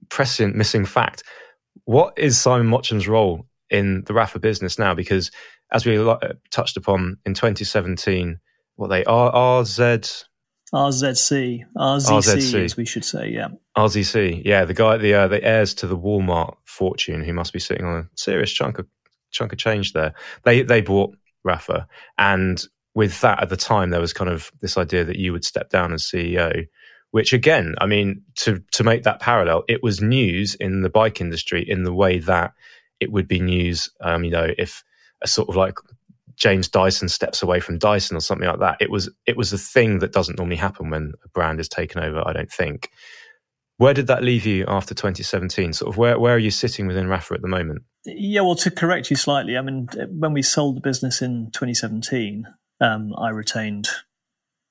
[0.09, 1.23] prescient missing fact
[1.85, 5.31] what is Simon Mottram's role in the Rapha business now because
[5.71, 5.97] as we
[6.51, 8.41] touched upon in 2017
[8.77, 10.25] what they are rz
[10.75, 13.49] RZC, RZC, RZC, as we should say, yeah.
[13.77, 17.59] RZC, yeah, the guy, the uh, the heirs to the Walmart fortune, who must be
[17.59, 18.87] sitting on a serious chunk of
[19.33, 20.15] chunk of change there.
[20.45, 21.15] They they bought
[21.47, 21.87] Rapha,
[22.17, 25.45] and with that at the time, there was kind of this idea that you would
[25.45, 26.67] step down as CEO,
[27.11, 31.21] which again, I mean, to to make that parallel, it was news in the bike
[31.21, 32.53] industry in the way that
[33.01, 34.85] it would be news, um, you know, if
[35.23, 35.75] a sort of like
[36.37, 38.79] James Dyson steps away from Dyson or something like that.
[38.81, 42.03] It was it was a thing that doesn't normally happen when a brand is taken
[42.03, 42.23] over.
[42.27, 42.91] I don't think.
[43.79, 45.73] Where did that leave you after 2017?
[45.73, 47.83] Sort of where where are you sitting within Rapha at the moment?
[48.05, 52.47] Yeah, well, to correct you slightly, I mean, when we sold the business in 2017,
[52.83, 53.89] um, I retained,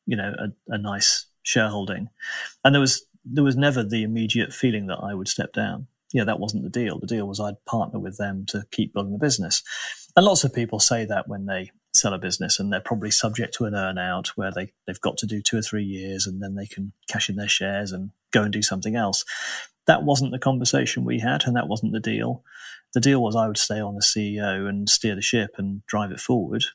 [0.06, 2.10] you know, a, a nice shareholding,
[2.63, 5.88] and there was there was never the immediate feeling that I would step down.
[6.13, 7.00] Yeah, that wasn't the deal.
[7.00, 9.63] The deal was I'd partner with them to keep building the business.
[10.15, 13.54] And lots of people say that when they sell a business and they're probably subject
[13.54, 16.56] to an earnout where they, they've got to do two or three years and then
[16.56, 19.24] they can cash in their shares and go and do something else.
[19.88, 22.43] That wasn't the conversation we had and that wasn't the deal.
[22.93, 26.12] The deal was I would stay on as CEO and steer the ship and drive
[26.12, 26.65] it forward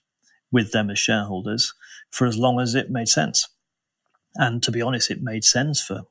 [0.53, 1.75] with them as shareholders
[2.11, 3.49] for as long as it made sense.
[4.37, 6.03] And to be honest, it made sense for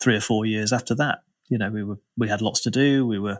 [0.00, 1.20] three or four years after that.
[1.48, 3.06] You know, we were we had lots to do.
[3.06, 3.38] We were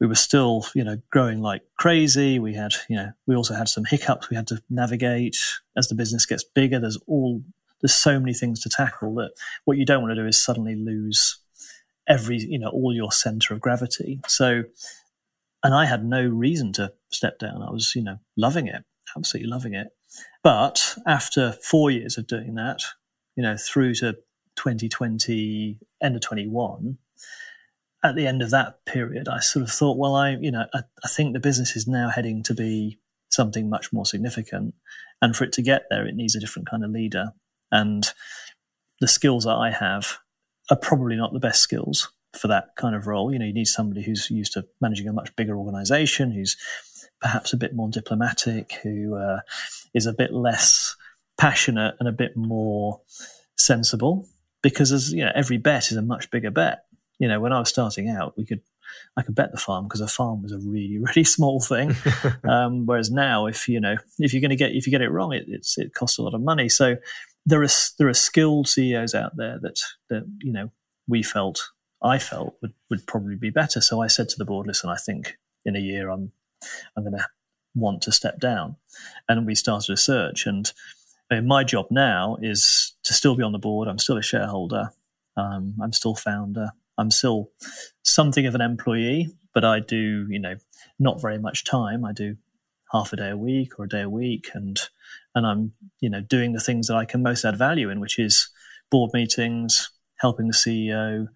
[0.00, 2.38] we were still, you know, growing like crazy.
[2.38, 5.36] We had, you know, we also had some hiccups we had to navigate
[5.76, 6.78] as the business gets bigger.
[6.78, 7.42] There's all
[7.80, 9.32] there's so many things to tackle that
[9.64, 11.38] what you don't want to do is suddenly lose
[12.08, 14.20] every, you know, all your center of gravity.
[14.28, 14.64] So,
[15.62, 17.62] and I had no reason to step down.
[17.62, 18.84] I was, you know, loving it
[19.16, 19.88] absolutely loving it.
[20.42, 22.80] But after four years of doing that,
[23.36, 24.14] you know, through to
[24.56, 26.98] 2020, end of 21,
[28.02, 30.82] at the end of that period, I sort of thought, well, I, you know, I,
[31.04, 34.74] I think the business is now heading to be something much more significant.
[35.20, 37.32] And for it to get there, it needs a different kind of leader.
[37.72, 38.08] And
[39.00, 40.18] the skills that I have
[40.70, 43.32] are probably not the best skills for that kind of role.
[43.32, 46.56] You know, you need somebody who's used to managing a much bigger organization, who's
[47.20, 49.40] perhaps a bit more diplomatic, who uh,
[49.94, 50.96] is a bit less
[51.38, 53.00] passionate and a bit more
[53.56, 54.26] sensible.
[54.62, 56.84] Because as you know, every bet is a much bigger bet.
[57.18, 58.60] You know, when I was starting out, we could
[59.16, 61.94] I could bet the farm because a farm was a really really small thing.
[62.48, 65.10] um, whereas now, if you know if you're going to get if you get it
[65.10, 66.68] wrong, it it costs a lot of money.
[66.68, 66.96] So
[67.44, 70.70] there are there are skilled CEOs out there that that you know
[71.08, 71.70] we felt
[72.02, 73.80] I felt would would probably be better.
[73.80, 76.32] So I said to the board, listen, I think in a year I'm
[76.96, 77.26] I'm going to
[77.74, 78.76] want to step down,
[79.28, 80.46] and we started a search.
[80.46, 80.72] And
[81.46, 83.88] my job now is to still be on the board.
[83.88, 84.90] I'm still a shareholder.
[85.36, 86.70] Um, I'm still founder.
[86.98, 87.50] I'm still
[88.02, 90.54] something of an employee, but I do, you know,
[90.98, 92.04] not very much time.
[92.04, 92.36] I do
[92.92, 94.78] half a day a week or a day a week, and
[95.34, 98.18] and I'm, you know, doing the things that I can most add value in, which
[98.18, 98.48] is
[98.90, 101.26] board meetings, helping the CEO,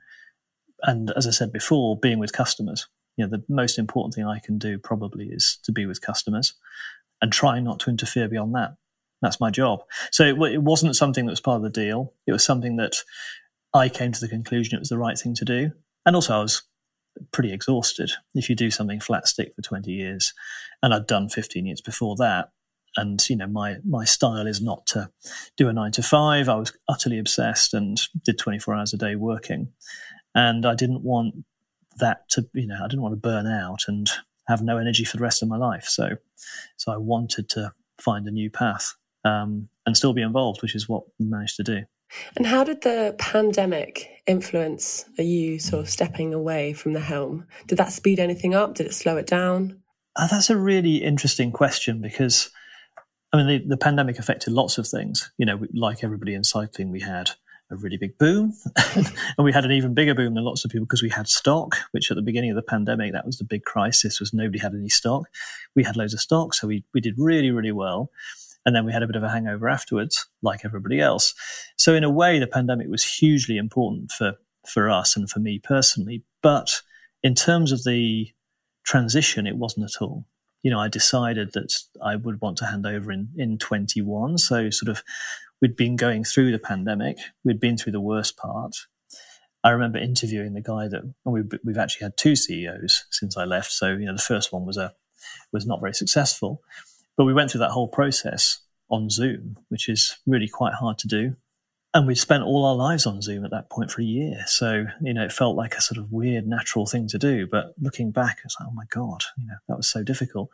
[0.83, 2.87] and as I said before, being with customers.
[3.21, 6.55] You know, the most important thing I can do probably is to be with customers,
[7.21, 8.77] and try not to interfere beyond that.
[9.21, 9.83] That's my job.
[10.11, 12.15] So it, it wasn't something that was part of the deal.
[12.27, 12.97] It was something that
[13.75, 15.73] I came to the conclusion it was the right thing to do.
[16.07, 16.63] And also, I was
[17.31, 18.11] pretty exhausted.
[18.35, 20.33] If you do something flat stick for 20 years,
[20.83, 22.53] and I'd done 15 years before that,
[22.97, 25.11] and you know my my style is not to
[25.57, 26.49] do a nine to five.
[26.49, 29.69] I was utterly obsessed and did 24 hours a day working,
[30.35, 31.45] and I didn't want
[31.99, 34.09] that to you know I didn't want to burn out and
[34.49, 35.85] have no energy for the rest of my life.
[35.85, 36.17] So
[36.77, 40.89] so I wanted to find a new path um, and still be involved, which is
[40.89, 41.83] what we managed to do.
[42.37, 47.47] And how did the pandemic influence you sort of stepping away from the helm?
[47.67, 48.75] Did that speed anything up?
[48.75, 49.81] Did it slow it down?
[50.17, 52.51] Uh, that's a really interesting question because,
[53.33, 55.31] I mean, the, the, pandemic affected lots of things.
[55.39, 57.31] You know, like everybody in cycling, we had
[57.71, 58.53] a really big boom,
[58.97, 61.77] and we had an even bigger boom than lots of people because we had stock.
[61.93, 64.75] Which at the beginning of the pandemic, that was the big crisis, was nobody had
[64.75, 65.25] any stock.
[65.75, 68.11] We had loads of stock, so we we did really really well
[68.67, 71.35] and then we had a bit of a hangover afterwards, like everybody else.
[71.77, 75.59] So in a way, the pandemic was hugely important for for us and for me
[75.59, 76.23] personally.
[76.43, 76.83] But
[77.23, 78.31] in terms of the
[78.85, 80.27] transition, it wasn't at all.
[80.63, 84.39] You know, I decided that I would want to hand over in in 21.
[84.39, 85.03] So sort of,
[85.61, 88.77] we'd been going through the pandemic, we'd been through the worst part.
[89.63, 93.45] I remember interviewing the guy that and we've, we've actually had two CEOs since I
[93.45, 93.73] left.
[93.73, 94.95] So you know, the first one was a
[95.53, 96.63] was not very successful.
[97.17, 101.09] But we went through that whole process on Zoom, which is really quite hard to
[101.09, 101.37] do.
[101.93, 104.45] And we'd spent all our lives on Zoom at that point for a year.
[104.47, 107.47] So, you know, it felt like a sort of weird, natural thing to do.
[107.47, 110.51] But looking back, it's like, oh my God, you know, that was so difficult.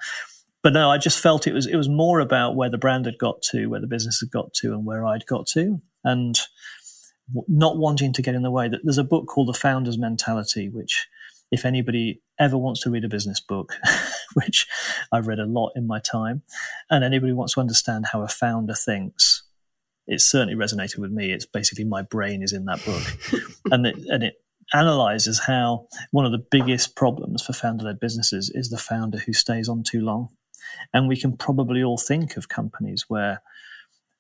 [0.67, 3.19] But no, I just felt it was it was more about where the brand had
[3.19, 5.81] got to, where the business had got to, and where I'd got to.
[6.03, 6.37] And
[7.47, 8.69] not wanting to get in the way.
[8.69, 11.07] That there's a book called The Founder's Mentality, which
[11.53, 13.75] if anybody ever wants to read a business book,
[14.35, 14.67] which
[15.13, 16.43] I've read a lot in my time,
[16.91, 19.45] and anybody wants to understand how a founder thinks,
[20.09, 21.31] it certainly resonated with me.
[21.31, 23.05] It's basically my brain is in that book,
[23.71, 24.43] and it, and it
[24.75, 29.69] analyzes how one of the biggest problems for founder-led businesses is the founder who stays
[29.69, 30.31] on too long,
[30.93, 33.43] and we can probably all think of companies where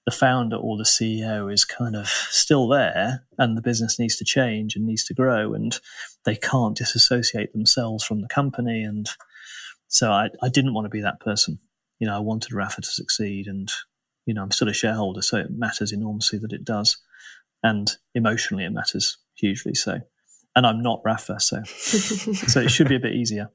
[0.07, 4.25] the founder or the CEO is kind of still there and the business needs to
[4.25, 5.81] change and needs to grow and
[6.25, 8.85] they can't disassociate themselves from the company.
[8.85, 9.09] And
[9.89, 11.59] so I, I didn't want to be that person.
[11.99, 13.71] You know, I wanted Rapha to succeed and,
[14.27, 16.99] you know, I'm still a shareholder, so it matters enormously that it does.
[17.65, 19.75] And emotionally, it matters hugely.
[19.75, 20.01] So,
[20.55, 21.63] and I'm not Rapha, so,
[22.47, 23.51] so it should be a bit easier.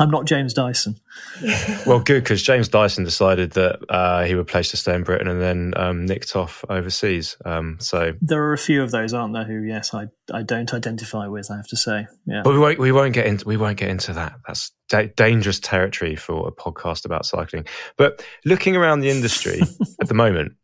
[0.00, 0.98] I'm not James Dyson.
[1.86, 5.28] well, good because James Dyson decided that uh, he would place to stay in Britain
[5.28, 7.36] and then um, nicked off overseas.
[7.44, 9.44] Um, so there are a few of those, aren't there?
[9.44, 11.48] Who, yes, I, I don't identify with.
[11.48, 12.42] I have to say, yeah.
[12.42, 14.34] But we won't we won't get into we won't get into that.
[14.48, 17.66] That's da- dangerous territory for a podcast about cycling.
[17.96, 19.60] But looking around the industry
[20.00, 20.54] at the moment,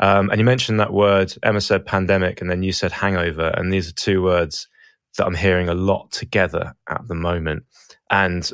[0.00, 1.32] um, and you mentioned that word.
[1.42, 4.68] Emma said pandemic, and then you said hangover, and these are two words
[5.16, 7.64] that I'm hearing a lot together at the moment
[8.10, 8.50] and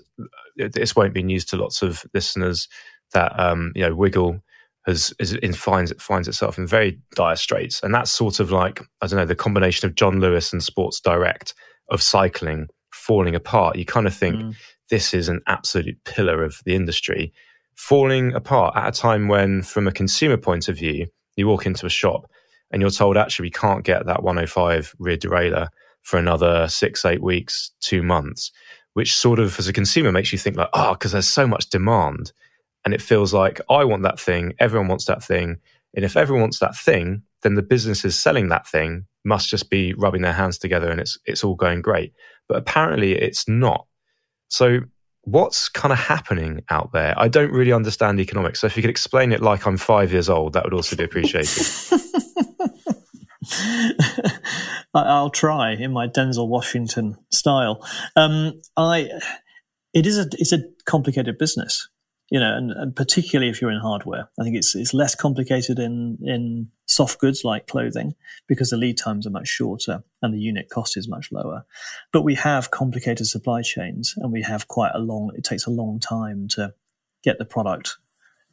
[0.56, 2.68] this won't be news to lots of listeners
[3.12, 4.40] that um, you know Wiggle
[4.86, 8.50] has is in, finds it finds itself in very dire straits, and that's sort of
[8.50, 11.54] like I don't know the combination of John Lewis and Sports Direct
[11.90, 13.76] of cycling falling apart.
[13.76, 14.54] You kind of think mm.
[14.90, 17.32] this is an absolute pillar of the industry
[17.74, 21.86] falling apart at a time when, from a consumer point of view, you walk into
[21.86, 22.30] a shop
[22.70, 25.68] and you're told actually we can't get that 105 rear derailleur
[26.02, 28.50] for another six, eight weeks, two months
[28.94, 31.46] which sort of, as a consumer, makes you think like, ah, oh, because there's so
[31.46, 32.32] much demand.
[32.84, 35.58] And it feels like I want that thing, everyone wants that thing.
[35.94, 39.94] And if everyone wants that thing, then the businesses selling that thing must just be
[39.94, 42.12] rubbing their hands together and it's it's all going great.
[42.48, 43.86] But apparently it's not.
[44.48, 44.80] So
[45.22, 47.14] what's kind of happening out there?
[47.16, 48.60] I don't really understand economics.
[48.60, 51.04] So if you could explain it like I'm five years old, that would also be
[51.04, 51.64] appreciated.
[54.94, 57.86] I, will try in my Denzel Washington style.
[58.16, 59.08] Um, I,
[59.92, 61.88] it is a it's a complicated business,
[62.30, 64.28] you know, and, and, particularly if you're in hardware.
[64.38, 68.14] I think it's it's less complicated in in soft goods like clothing
[68.46, 71.64] because the lead times are much shorter and the unit cost is much lower.
[72.12, 75.32] But we have complicated supply chains, and we have quite a long.
[75.34, 76.74] It takes a long time to
[77.24, 77.96] get the product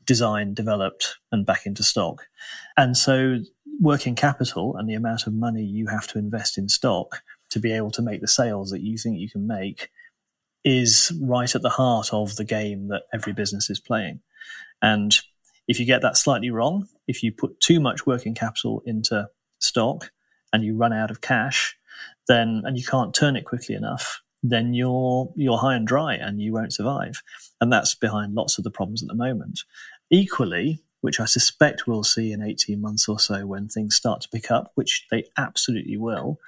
[0.10, 2.28] designed, developed, and back into stock.
[2.76, 3.38] And so
[3.80, 7.72] working capital and the amount of money you have to invest in stock to be
[7.72, 9.90] able to make the sales that you think you can make
[10.64, 14.20] is right at the heart of the game that every business is playing.
[14.82, 15.18] And
[15.68, 20.12] if you get that slightly wrong, if you put too much working capital into stock
[20.52, 21.78] and you run out of cash,
[22.28, 26.42] then and you can't turn it quickly enough, then you're you're high and dry and
[26.42, 27.22] you won't survive.
[27.62, 29.62] And that's behind lots of the problems at the moment.
[30.10, 34.30] Equally, which I suspect we'll see in 18 months or so when things start to
[34.30, 36.40] pick up, which they absolutely will,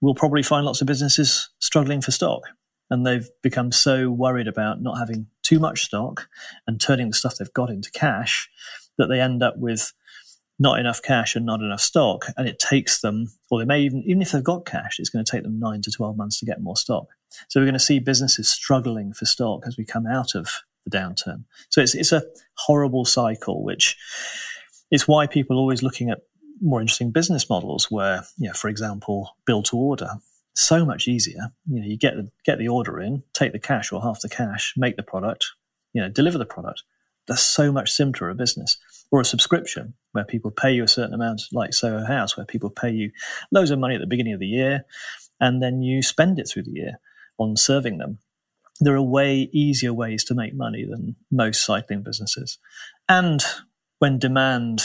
[0.00, 2.42] we'll probably find lots of businesses struggling for stock.
[2.90, 6.28] And they've become so worried about not having too much stock
[6.66, 8.48] and turning the stuff they've got into cash
[8.98, 9.92] that they end up with
[10.58, 12.26] not enough cash and not enough stock.
[12.36, 15.24] And it takes them, or they may even, even if they've got cash, it's going
[15.24, 17.06] to take them nine to 12 months to get more stock.
[17.48, 20.50] So we're going to see businesses struggling for stock as we come out of
[20.84, 21.44] the downturn.
[21.70, 22.22] So it's it's a
[22.54, 23.96] horrible cycle, which
[24.90, 26.20] is why people are always looking at
[26.60, 30.08] more interesting business models where, you know, for example, build to order.
[30.54, 31.52] So much easier.
[31.66, 34.28] You know, you get the get the order in, take the cash or half the
[34.28, 35.46] cash, make the product,
[35.92, 36.82] you know, deliver the product.
[37.26, 38.78] That's so much simpler a business.
[39.10, 42.70] Or a subscription where people pay you a certain amount, like Soho House, where people
[42.70, 43.12] pay you
[43.52, 44.84] loads of money at the beginning of the year
[45.40, 46.98] and then you spend it through the year
[47.38, 48.18] on serving them
[48.80, 52.58] there are way easier ways to make money than most cycling businesses.
[53.08, 53.42] And
[53.98, 54.82] when demand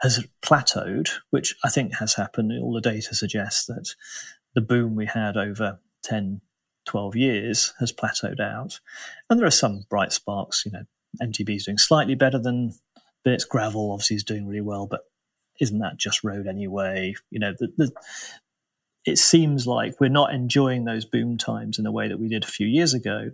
[0.00, 3.94] has plateaued, which I think has happened, all the data suggests that
[4.54, 6.40] the boom we had over 10,
[6.86, 8.78] 12 years has plateaued out.
[9.28, 10.84] And there are some bright sparks, you know,
[11.20, 12.72] MTB is doing slightly better than
[13.24, 13.44] Bits.
[13.44, 15.00] Gravel obviously is doing really well, but
[15.60, 17.14] isn't that just road anyway?
[17.30, 17.92] You know, the, the,
[19.08, 22.44] it seems like we're not enjoying those boom times in the way that we did
[22.44, 23.30] a few years ago.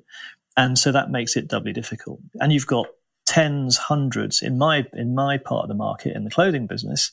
[0.56, 2.20] And so that makes it doubly difficult.
[2.40, 2.86] And you've got
[3.26, 7.10] tens, hundreds in my in my part of the market in the clothing business.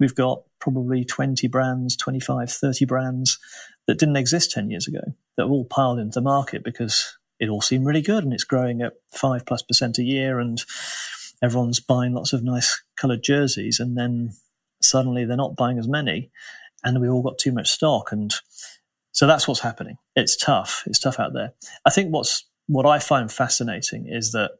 [0.00, 3.38] We've got probably 20 brands, 25, 30 brands
[3.86, 5.00] that didn't exist 10 years ago
[5.36, 8.80] that all piled into the market because it all seemed really good and it's growing
[8.80, 10.62] at five plus percent a year and
[11.42, 14.32] everyone's buying lots of nice colored jerseys and then
[14.80, 16.30] suddenly they're not buying as many
[16.84, 18.12] and we all got too much stock.
[18.12, 18.32] And
[19.12, 19.98] so that's what's happening.
[20.16, 20.84] It's tough.
[20.86, 21.52] It's tough out there.
[21.84, 24.52] I think what's what I find fascinating is that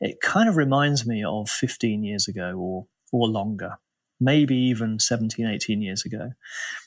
[0.00, 3.78] it kind of reminds me of 15 years ago or or longer,
[4.20, 6.32] maybe even 17, 18 years ago,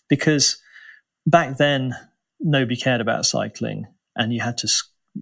[0.07, 0.57] because
[1.25, 1.95] back then
[2.39, 4.71] nobody cared about cycling, and you had to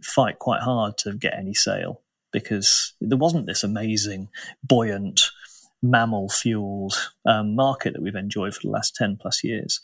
[0.03, 2.01] fight quite hard to get any sale
[2.31, 4.29] because there wasn't this amazing,
[4.63, 5.31] buoyant
[5.83, 6.93] MAMIL fueled
[7.25, 9.79] um, market that we've enjoyed for the last 10 plus years.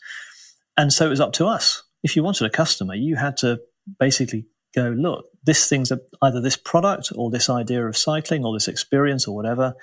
[0.76, 1.82] And so it was up to us.
[2.02, 3.60] If you wanted a customer, you had to
[3.98, 8.54] basically go, look, this thing's a, either this product or this idea of cycling or
[8.54, 9.74] this experience or whatever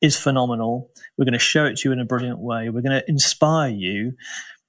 [0.00, 0.90] is phenomenal.
[1.16, 2.68] We're going to show it to you in a brilliant way.
[2.68, 4.14] We're going to inspire you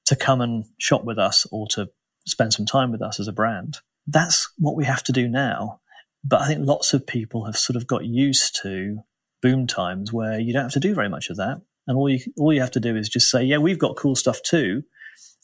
[0.06, 1.90] to come and shop with us or to
[2.28, 3.78] spend some time with us as a brand.
[4.08, 5.80] That's what we have to do now.
[6.24, 9.00] But I think lots of people have sort of got used to
[9.42, 11.62] boom times where you don't have to do very much of that.
[11.88, 14.16] And all you, all you have to do is just say, yeah, we've got cool
[14.16, 14.84] stuff too.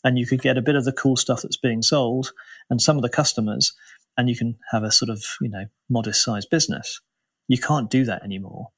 [0.03, 2.31] And you could get a bit of the cool stuff that's being sold
[2.69, 3.73] and some of the customers,
[4.15, 7.01] and you can have a sort of, you know, modest sized business.
[7.47, 8.69] You can't do that anymore.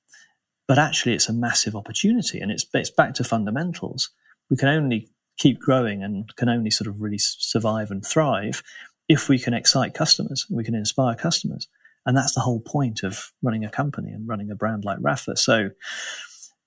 [0.67, 4.09] But actually, it's a massive opportunity and it's, it's back to fundamentals.
[4.49, 8.61] We can only keep growing and can only sort of really survive and thrive
[9.09, 11.67] if we can excite customers, we can inspire customers.
[12.09, 15.37] And that's the whole point of running a company and running a brand like Rapha.
[15.37, 15.69] So,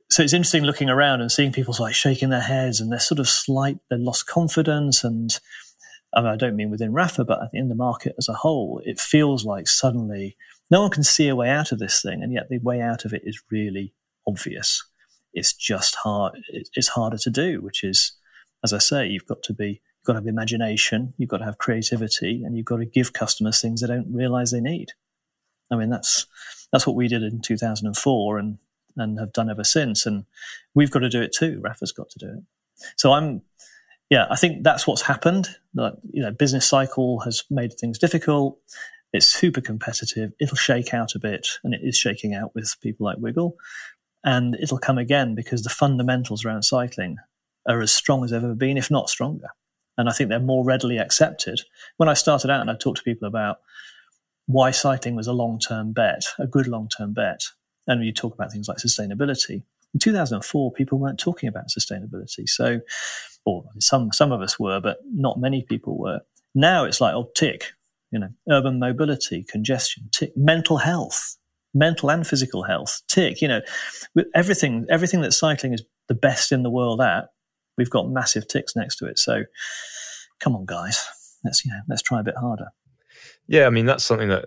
[0.08, 3.18] so it's interesting looking around and seeing people like shaking their heads and they're sort
[3.18, 5.02] of slight, they lost confidence.
[5.02, 5.36] And
[6.14, 9.00] I, mean, I don't mean within Rapha, but in the market as a whole, it
[9.00, 10.36] feels like suddenly
[10.70, 12.22] no one can see a way out of this thing.
[12.22, 13.94] And yet the way out of it is really
[14.28, 14.80] obvious.
[15.34, 16.34] It's just hard.
[16.50, 18.12] It's harder to do, which is,
[18.62, 21.46] as I say, you've got to be, you've got to have imagination, you've got to
[21.46, 24.92] have creativity, and you've got to give customers things they don't realize they need.
[25.72, 26.26] I mean, that's
[26.72, 28.58] that's what we did in 2004 and
[28.96, 30.06] and have done ever since.
[30.06, 30.24] And
[30.74, 31.60] we've got to do it too.
[31.62, 32.42] Rapha's got to do it.
[32.96, 33.42] So I'm,
[34.10, 35.48] yeah, I think that's what's happened.
[35.74, 38.58] That you know, business cycle has made things difficult.
[39.12, 40.32] It's super competitive.
[40.40, 43.56] It'll shake out a bit, and it is shaking out with people like Wiggle,
[44.24, 47.18] and it'll come again because the fundamentals around cycling
[47.68, 49.48] are as strong as they've ever been, if not stronger.
[49.98, 51.60] And I think they're more readily accepted.
[51.98, 53.58] When I started out and I talked to people about
[54.46, 57.42] why cycling was a long term bet, a good long term bet,
[57.86, 59.62] and when you talk about things like sustainability.
[59.94, 62.48] In 2004, people weren't talking about sustainability.
[62.48, 62.80] So,
[63.44, 66.20] or some, some of us were, but not many people were.
[66.54, 67.72] Now it's like, oh, tick,
[68.10, 71.36] you know, urban mobility, congestion, tick, mental health,
[71.74, 73.60] mental and physical health, tick, you know,
[74.34, 77.28] everything, everything that cycling is the best in the world at,
[77.76, 79.18] we've got massive ticks next to it.
[79.18, 79.44] So
[80.40, 81.04] come on, guys,
[81.44, 82.68] let's, you know, let's try a bit harder.
[83.52, 83.66] Yeah.
[83.66, 84.46] I mean, that's something that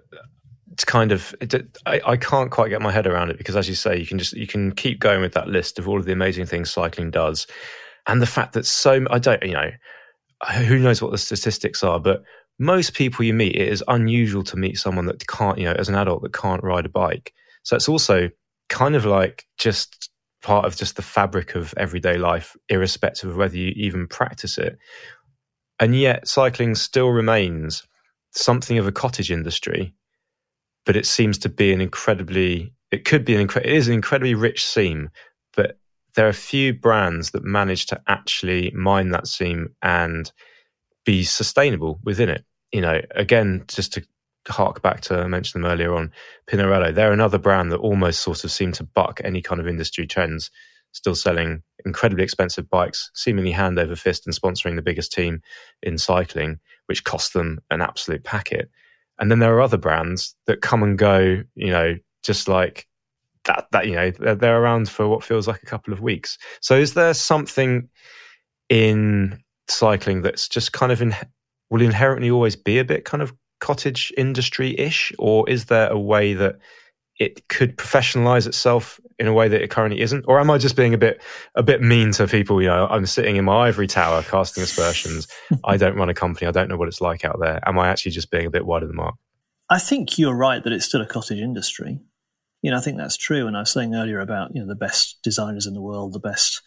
[0.75, 3.69] it's kind of it, I, I can't quite get my head around it because as
[3.69, 6.03] you say you can just you can keep going with that list of all of
[6.03, 7.47] the amazing things cycling does
[8.07, 9.71] and the fact that so i don't you know
[10.67, 12.23] who knows what the statistics are but
[12.59, 15.87] most people you meet it is unusual to meet someone that can't you know as
[15.87, 17.33] an adult that can't ride a bike
[17.63, 18.29] so it's also
[18.67, 20.09] kind of like just
[20.41, 24.77] part of just the fabric of everyday life irrespective of whether you even practice it
[25.79, 27.87] and yet cycling still remains
[28.35, 29.93] something of a cottage industry
[30.85, 33.93] but it seems to be an incredibly it could be an incre- it is an
[33.93, 35.09] incredibly rich seam
[35.55, 35.77] but
[36.15, 40.31] there are a few brands that manage to actually mine that seam and
[41.05, 42.45] be sustainable within it.
[42.71, 44.05] You know again just to
[44.47, 46.11] hark back to I mentioned them earlier on
[46.47, 46.93] Pinarello.
[46.93, 50.51] They're another brand that almost sort of seem to buck any kind of industry trends
[50.91, 55.41] still selling incredibly expensive bikes seemingly hand over fist and sponsoring the biggest team
[55.83, 58.69] in cycling which cost them an absolute packet
[59.19, 62.87] and then there are other brands that come and go, you know, just like
[63.45, 66.37] that, that, you know, they're, they're around for what feels like a couple of weeks.
[66.59, 67.89] So is there something
[68.69, 71.15] in cycling that's just kind of in,
[71.69, 75.13] will inherently always be a bit kind of cottage industry ish?
[75.17, 76.57] Or is there a way that
[77.17, 80.25] it could professionalize itself in a way that it currently isn't?
[80.27, 81.21] Or am i just being a bit
[81.55, 82.61] a bit mean to people?
[82.61, 85.27] You know i'm sitting in my ivory tower casting aspersions.
[85.63, 86.47] I don't run a company.
[86.47, 87.59] I don't know what it's like out there.
[87.67, 89.15] Am i actually just being a bit wide of the mark?
[89.69, 91.99] I think you're right that it's still a cottage industry.
[92.61, 93.47] You know i think that's true.
[93.47, 96.19] And i was saying earlier about you know the best designers in the world the
[96.19, 96.61] best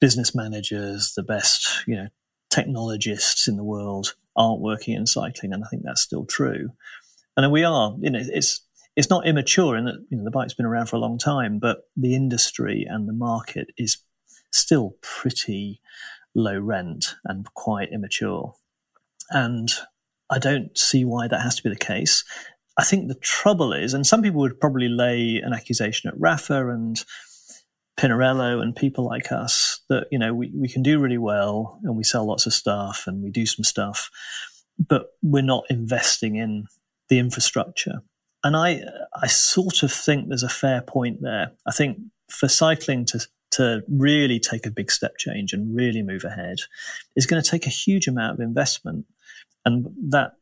[0.00, 2.08] business managers the best you know
[2.50, 5.52] technologists in the world aren't working in cycling.
[5.52, 6.70] And i think that's still true.
[7.36, 8.60] And we are you know it's
[8.98, 11.60] it's not immature in that you know, the bike's been around for a long time,
[11.60, 13.98] but the industry and the market is
[14.52, 15.80] still pretty
[16.34, 18.54] low rent and quite immature.
[19.30, 19.70] And
[20.30, 22.24] I don't see why that has to be the case.
[22.76, 26.74] I think the trouble is, and some people would probably lay an accusation at Rapha
[26.74, 27.04] and
[28.00, 31.96] Pinarello and people like us that, you know, we, we can do really well and
[31.96, 34.10] we sell lots of stuff and we do some stuff,
[34.76, 36.66] but we're not investing in
[37.08, 38.02] the infrastructure
[38.48, 38.82] and I
[39.14, 41.52] I sort of think there's a fair point there.
[41.66, 41.98] I think
[42.30, 43.20] for cycling to
[43.50, 46.56] to really take a big step change and really move ahead
[47.14, 49.04] is going to take a huge amount of investment,
[49.66, 50.32] and that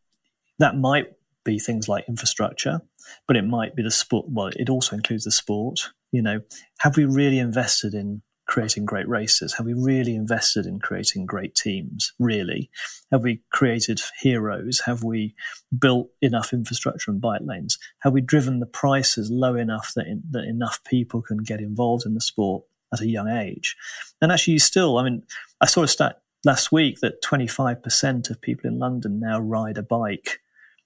[0.60, 2.80] that might be things like infrastructure,
[3.26, 4.26] but it might be the sport.
[4.28, 5.90] Well, it also includes the sport.
[6.12, 6.42] You know,
[6.78, 9.54] have we really invested in creating great races?
[9.54, 12.12] Have we really invested in creating great teams?
[12.18, 12.70] Really?
[13.10, 14.80] Have we created heroes?
[14.86, 15.34] Have we
[15.76, 17.78] built enough infrastructure and bike lanes?
[18.00, 22.06] Have we driven the prices low enough that, in, that enough people can get involved
[22.06, 23.76] in the sport at a young age?
[24.20, 25.22] And actually, you still, I mean,
[25.60, 29.82] I saw a stat last week that 25% of people in London now ride a
[29.82, 30.40] bike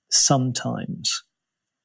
[0.08, 1.22] sometimes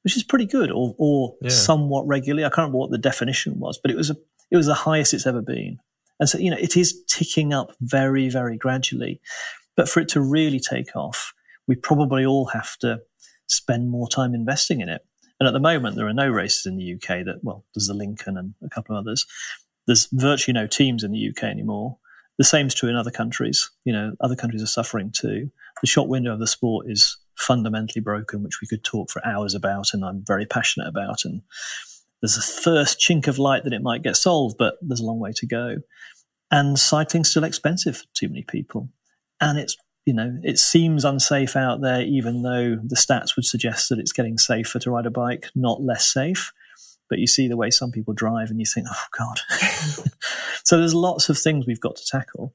[0.06, 1.50] which is pretty good or, or yeah.
[1.50, 2.44] somewhat regularly.
[2.44, 4.16] I can't remember what the definition was, but it was a
[4.50, 5.78] it was the highest it's ever been.
[6.18, 9.20] And so, you know, it is ticking up very, very gradually.
[9.76, 11.34] But for it to really take off,
[11.68, 13.00] we probably all have to
[13.48, 15.02] spend more time investing in it.
[15.38, 17.94] And at the moment, there are no races in the UK that, well, there's the
[17.94, 19.26] Lincoln and a couple of others.
[19.86, 21.98] There's virtually no teams in the UK anymore.
[22.38, 23.70] The same's true in other countries.
[23.84, 25.50] You know, other countries are suffering too.
[25.82, 29.54] The shop window of the sport is fundamentally broken, which we could talk for hours
[29.54, 31.24] about, and I'm very passionate about.
[31.24, 31.42] And
[32.22, 35.18] there's a first chink of light that it might get solved, but there's a long
[35.18, 35.76] way to go.
[36.50, 38.88] And cycling's still expensive for too many people.
[39.40, 43.88] And it's, you know, it seems unsafe out there, even though the stats would suggest
[43.88, 46.52] that it's getting safer to ride a bike, not less safe.
[47.08, 49.40] But you see the way some people drive and you think, oh God.
[50.64, 52.54] so there's lots of things we've got to tackle.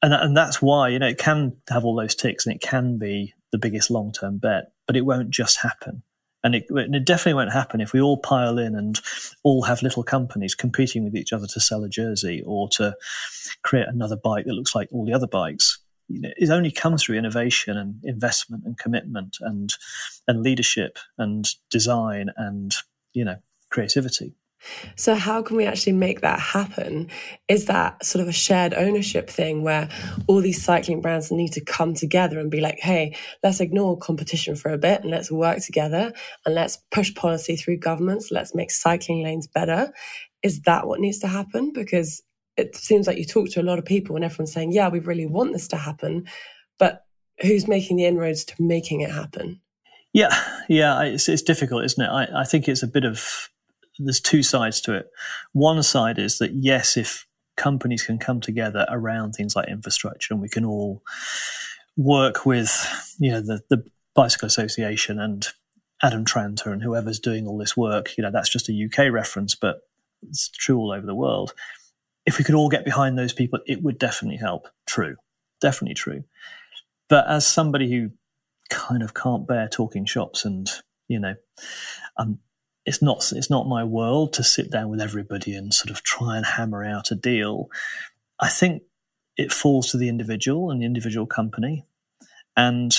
[0.00, 2.98] And, and that's why, you know, it can have all those ticks and it can
[2.98, 6.02] be the biggest long term bet, but it won't just happen.
[6.44, 9.00] And it, it, definitely won't happen if we all pile in and
[9.44, 12.96] all have little companies competing with each other to sell a jersey or to
[13.62, 15.78] create another bike that looks like all the other bikes.
[16.08, 19.72] You know, it only comes through innovation and investment and commitment and
[20.26, 22.74] and leadership and design and
[23.12, 23.36] you know
[23.70, 24.34] creativity.
[24.96, 27.08] So, how can we actually make that happen?
[27.48, 29.88] Is that sort of a shared ownership thing where
[30.26, 34.56] all these cycling brands need to come together and be like, hey, let's ignore competition
[34.56, 36.12] for a bit and let's work together
[36.44, 38.30] and let's push policy through governments.
[38.30, 39.92] Let's make cycling lanes better.
[40.42, 41.72] Is that what needs to happen?
[41.72, 42.22] Because
[42.56, 44.98] it seems like you talk to a lot of people and everyone's saying, yeah, we
[44.98, 46.26] really want this to happen.
[46.78, 47.04] But
[47.40, 49.60] who's making the inroads to making it happen?
[50.12, 50.36] Yeah,
[50.68, 52.08] yeah, it's, it's difficult, isn't it?
[52.08, 53.48] I, I think it's a bit of
[54.04, 55.10] there's two sides to it.
[55.52, 57.26] One side is that yes, if
[57.56, 61.02] companies can come together around things like infrastructure, and we can all
[61.96, 63.84] work with you know the the
[64.14, 65.48] bicycle association and
[66.02, 68.16] Adam Tranter and whoever's doing all this work.
[68.16, 69.80] You know that's just a UK reference, but
[70.22, 71.54] it's true all over the world.
[72.24, 74.68] If we could all get behind those people, it would definitely help.
[74.86, 75.16] True,
[75.60, 76.24] definitely true.
[77.08, 78.10] But as somebody who
[78.70, 80.70] kind of can't bear talking shops and
[81.08, 81.34] you know,
[82.16, 82.38] I'm
[82.84, 86.36] it's not it's not my world to sit down with everybody and sort of try
[86.36, 87.68] and hammer out a deal.
[88.40, 88.82] I think
[89.36, 91.86] it falls to the individual and the individual company,
[92.56, 92.96] and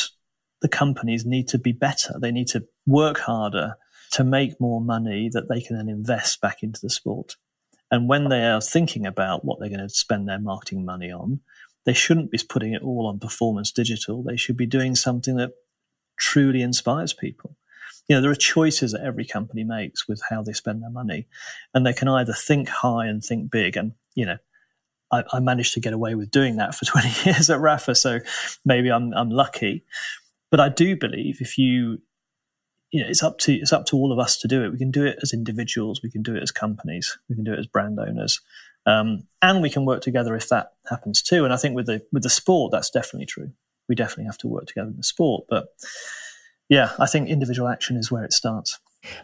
[0.61, 2.15] the companies need to be better.
[2.19, 3.75] They need to work harder
[4.11, 7.36] to make more money that they can then invest back into the sport.
[7.91, 11.41] And when they are thinking about what they're going to spend their marketing money on,
[11.86, 14.23] they shouldn't be putting it all on performance digital.
[14.23, 15.51] They should be doing something that
[16.17, 17.57] truly inspires people
[18.08, 21.28] you know, there are choices that every company makes with how they spend their money.
[21.74, 23.78] And they can either think high and think big.
[23.78, 24.38] And, you know,
[25.12, 27.95] I, I managed to get away with doing that for 20 years at Rapha.
[27.95, 28.20] So
[28.66, 29.86] maybe I'm, I'm lucky.
[30.51, 31.99] But I do believe if you,
[32.91, 34.72] you know, it's up to it's up to all of us to do it.
[34.72, 36.01] We can do it as individuals.
[36.04, 37.18] We can do it as companies.
[37.28, 38.39] We can do it as brand owners,
[38.86, 41.43] um, and we can work together if that happens too.
[41.43, 43.51] And I think with the with the sport, that's definitely true.
[43.89, 45.45] We definitely have to work together in the sport.
[45.49, 45.70] But
[46.74, 48.80] yeah, I think individual action is where it starts.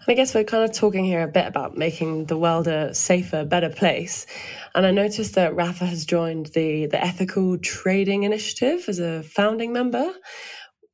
[0.08, 3.43] I guess we're kind of talking here a bit about making the world a safer,
[3.43, 4.28] better place.
[4.76, 9.74] And I noticed that Rapha has joined the, the Ethical Trading Initiative as a founding
[9.74, 10.12] member.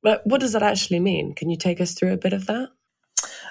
[0.01, 1.35] But what does that actually mean?
[1.35, 2.69] Can you take us through a bit of that?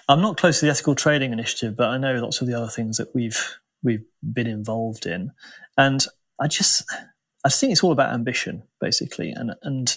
[0.09, 2.68] I'm not close to the Ethical Trading Initiative, but I know lots of the other
[2.68, 5.32] things that we've we've been involved in.
[5.76, 6.07] And
[6.40, 6.84] I just
[7.44, 9.30] I think it's all about ambition, basically.
[9.30, 9.94] And and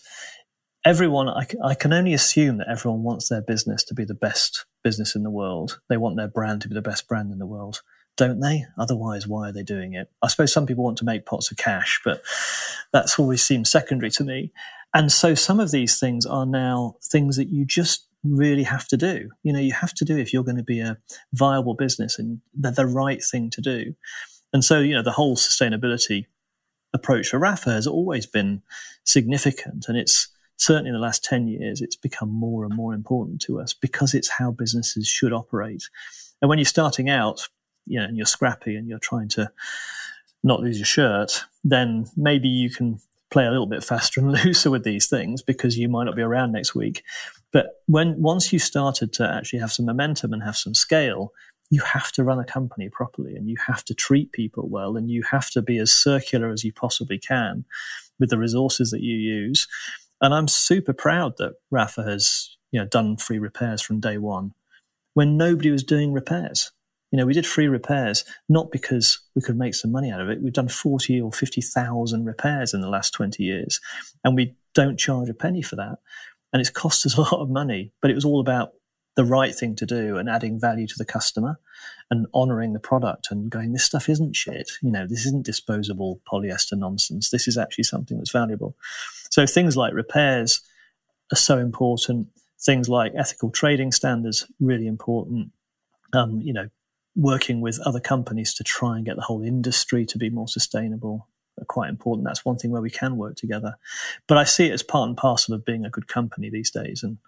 [0.88, 4.66] everyone, I, I can only assume that everyone wants their business to be the best
[4.86, 5.82] business in the world.
[5.90, 7.82] They want their brand to be the best brand in the world,
[8.16, 8.64] don't they?
[8.78, 10.10] Otherwise, why are they doing it?
[10.24, 12.22] I suppose some people want to make pots of cash, but
[12.94, 14.54] that's always seemed secondary to me.
[14.94, 18.96] And so some of these things are now things that you just really have to
[18.96, 19.30] do.
[19.44, 20.98] You know, you have to do if you're going to be a
[21.34, 23.94] viable business and they're the right thing to do.
[24.54, 26.28] And so, you know, the whole sustainability
[26.94, 28.62] approach for Rapha has always been
[29.04, 33.42] significant and it's certainly in the last 10 years, it's become more and more important
[33.42, 35.84] to us because it's how businesses should operate.
[36.42, 37.48] And when you're starting out,
[37.86, 39.50] you know, and you're scrappy and you're trying to
[40.44, 43.00] not lose your shirt, then maybe you can
[43.30, 46.22] play a little bit faster and looser with these things because you might not be
[46.22, 47.04] around next week.
[47.52, 51.34] But when once you started to actually have some momentum and have some scale,
[51.70, 55.10] you have to run a company properly and you have to treat people well and
[55.10, 57.66] you have to be as circular as you possibly can
[58.20, 59.68] with the resources that you use
[60.22, 64.54] and I'm super proud that Rapha has you know done free repairs from day one
[65.14, 66.72] when nobody was doing repairs.
[67.12, 70.30] You know, we did free repairs not because we could make some money out of
[70.30, 70.42] it.
[70.42, 73.80] We've done 40 or 50,000 repairs in the last 20 years,
[74.24, 76.00] and we don't charge a penny for that.
[76.52, 78.74] And it's cost us a lot of money, but it was all about
[79.18, 81.60] the right thing to do and adding value to the customer
[82.12, 84.70] and honoring the product and going, this stuff isn't shit.
[84.84, 87.32] You know, this isn't disposable polyester nonsense.
[87.32, 88.76] This is actually something that's valuable.
[89.38, 90.62] So things like repairs
[91.32, 92.30] are so important.
[92.60, 95.52] Things like ethical trading standards really important.
[96.12, 96.70] Um, you know,
[97.16, 101.28] working with other companies to try and get the whole industry to be more sustainable
[101.62, 102.26] are quite important.
[102.26, 103.78] That's one thing where we can work together.
[104.28, 107.04] But I see it as part and parcel of being a good company these days,
[107.04, 107.20] and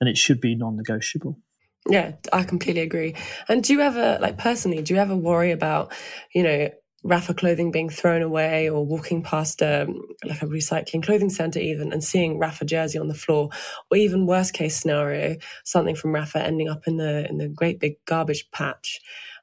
[0.00, 1.40] and it should be non-negotiable.
[1.88, 3.16] Yeah, I completely agree.
[3.48, 5.92] And do you ever, like personally, do you ever worry about,
[6.32, 6.70] you know,
[7.04, 9.86] Rapha clothing being thrown away or walking past a
[10.24, 13.50] like a recycling clothing center even and seeing Rapha jersey on the floor
[13.90, 17.80] or even worst case scenario something from Rapha ending up in the in the great
[17.80, 19.00] big garbage patch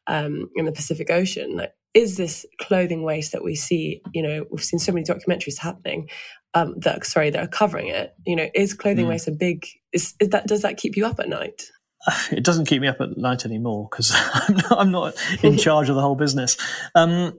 [0.07, 4.45] um, in the Pacific Ocean like is this clothing waste that we see you know
[4.51, 6.09] we've seen so many documentaries happening
[6.53, 9.09] um, that sorry that are covering it you know is clothing mm.
[9.09, 11.69] waste a big is, is that does that keep you up at night
[12.31, 15.95] it doesn't keep me up at night anymore because I'm, I'm not, in charge of
[15.95, 16.57] the whole business.
[16.95, 17.37] Um,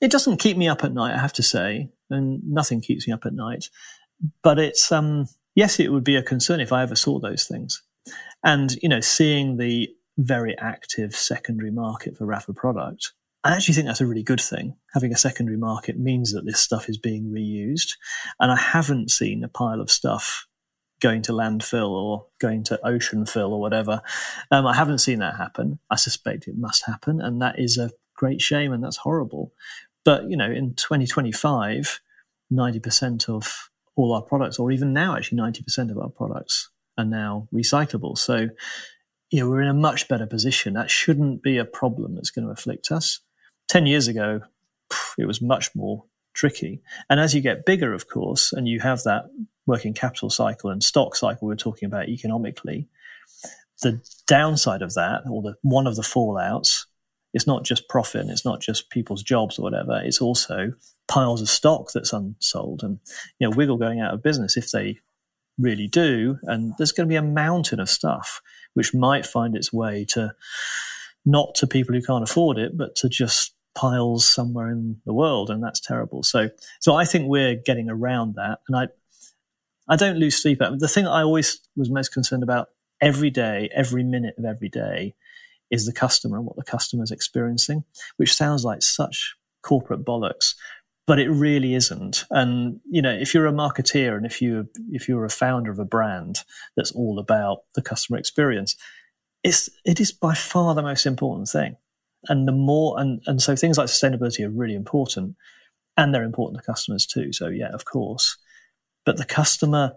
[0.00, 3.12] it doesn't keep me up at night, I have to say, and nothing keeps me
[3.12, 3.70] up at night.
[4.42, 7.82] But it's um, yes, it would be a concern if I ever saw those things,
[8.44, 9.88] and you know, seeing the
[10.18, 13.12] very active secondary market for Rapha product.
[13.44, 14.74] I actually think that's a really good thing.
[14.92, 17.92] Having a secondary market means that this stuff is being reused.
[18.40, 20.48] And I haven't seen a pile of stuff
[21.00, 24.02] going to landfill or going to ocean fill or whatever.
[24.50, 25.78] Um, I haven't seen that happen.
[25.90, 27.20] I suspect it must happen.
[27.20, 29.52] And that is a great shame and that's horrible.
[30.04, 32.00] But, you know, in 2025,
[32.52, 37.48] 90% of all our products, or even now, actually 90% of our products are now
[37.52, 38.16] recyclable.
[38.16, 38.48] So,
[39.30, 40.74] you know, we're in a much better position.
[40.74, 43.20] That shouldn't be a problem that's going to afflict us.
[43.68, 44.42] 10 years ago,
[45.18, 46.04] it was much more
[46.34, 46.82] tricky.
[47.10, 49.24] And as you get bigger, of course, and you have that
[49.66, 52.86] working capital cycle and stock cycle we're talking about economically,
[53.82, 56.84] the downside of that, or the one of the fallouts,
[57.36, 60.00] it's not just profit and it's not just people's jobs or whatever.
[60.02, 60.72] It's also
[61.06, 62.98] piles of stock that's unsold and
[63.38, 65.00] you know Wiggle going out of business if they
[65.58, 66.38] really do.
[66.44, 68.40] And there's going to be a mountain of stuff
[68.72, 70.34] which might find its way to
[71.26, 75.50] not to people who can't afford it, but to just piles somewhere in the world,
[75.50, 76.22] and that's terrible.
[76.22, 76.48] So,
[76.80, 78.88] so I think we're getting around that, and I,
[79.88, 80.60] I don't lose sleep.
[80.60, 82.68] The thing I always was most concerned about
[83.02, 85.14] every day, every minute of every day,
[85.70, 87.84] is the customer and what the customer is experiencing,
[88.16, 90.54] which sounds like such corporate bollocks,
[91.06, 92.24] but it really isn't.
[92.30, 95.78] And you know, if you're a marketeer and if you if you're a founder of
[95.78, 96.40] a brand
[96.76, 98.76] that's all about the customer experience,
[99.42, 101.76] it's it is by far the most important thing
[102.28, 105.36] and the more and and so things like sustainability are really important
[105.96, 108.36] and they're important to customers too so yeah of course
[109.04, 109.92] but the customer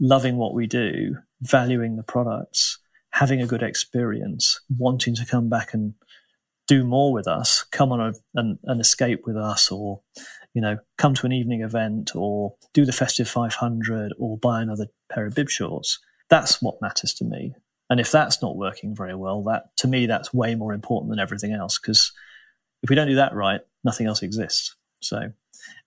[0.00, 2.78] loving what we do valuing the products
[3.14, 5.94] having a good experience wanting to come back and
[6.66, 10.00] do more with us come on a, an, an escape with us or
[10.54, 14.86] you know come to an evening event or do the festive 500 or buy another
[15.10, 15.98] pair of bib shorts
[16.30, 17.54] that's what matters to me
[17.90, 21.20] and if that's not working very well, that to me that's way more important than
[21.20, 22.12] everything else because
[22.82, 24.74] if we don't do that right, nothing else exists.
[25.00, 25.30] So,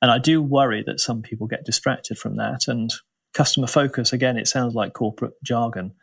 [0.02, 2.92] and I do worry that some people get distracted from that and
[3.34, 4.14] customer focus.
[4.14, 5.94] Again, it sounds like corporate jargon.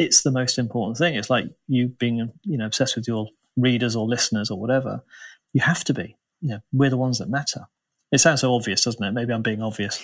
[0.00, 1.14] It's the most important thing.
[1.14, 5.04] It's like you being, you know, obsessed with your readers or listeners or whatever.
[5.52, 6.16] You have to be.
[6.40, 7.66] You know, we're the ones that matter.
[8.10, 9.12] It sounds so obvious, doesn't it?
[9.12, 10.02] Maybe I'm being obvious.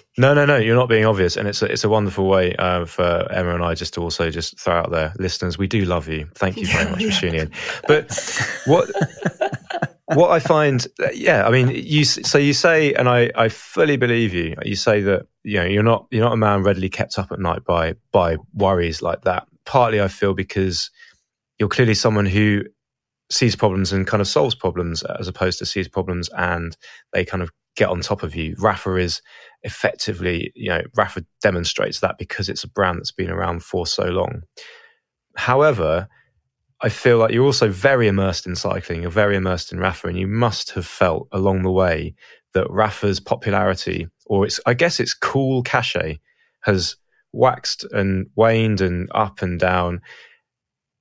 [0.18, 0.58] no, no, no.
[0.58, 3.64] You're not being obvious, and it's a, it's a wonderful way uh, for Emma and
[3.64, 6.28] I just to also just throw out there, listeners, we do love you.
[6.34, 7.50] Thank you very much for tuning in.
[7.88, 8.12] But
[8.66, 8.90] what
[10.14, 14.32] what I find, yeah, I mean, you so you say, and I I fully believe
[14.32, 14.54] you.
[14.64, 17.40] You say that you know you're not you're not a man readily kept up at
[17.40, 19.46] night by by worries like that.
[19.64, 20.90] Partly, I feel because
[21.58, 22.64] you're clearly someone who
[23.30, 26.76] sees problems and kind of solves problems as opposed to sees problems and
[27.12, 28.56] they kind of get on top of you.
[28.56, 29.20] Rapha is
[29.62, 34.04] effectively, you know, Rapha demonstrates that because it's a brand that's been around for so
[34.04, 34.42] long.
[35.36, 36.08] However,
[36.80, 39.02] I feel like you're also very immersed in cycling.
[39.02, 42.14] You're very immersed in Rapha, and you must have felt along the way
[42.54, 46.20] that Rapha's popularity, or its, I guess its cool cachet,
[46.62, 46.96] has
[47.32, 50.00] waxed and waned and up and down.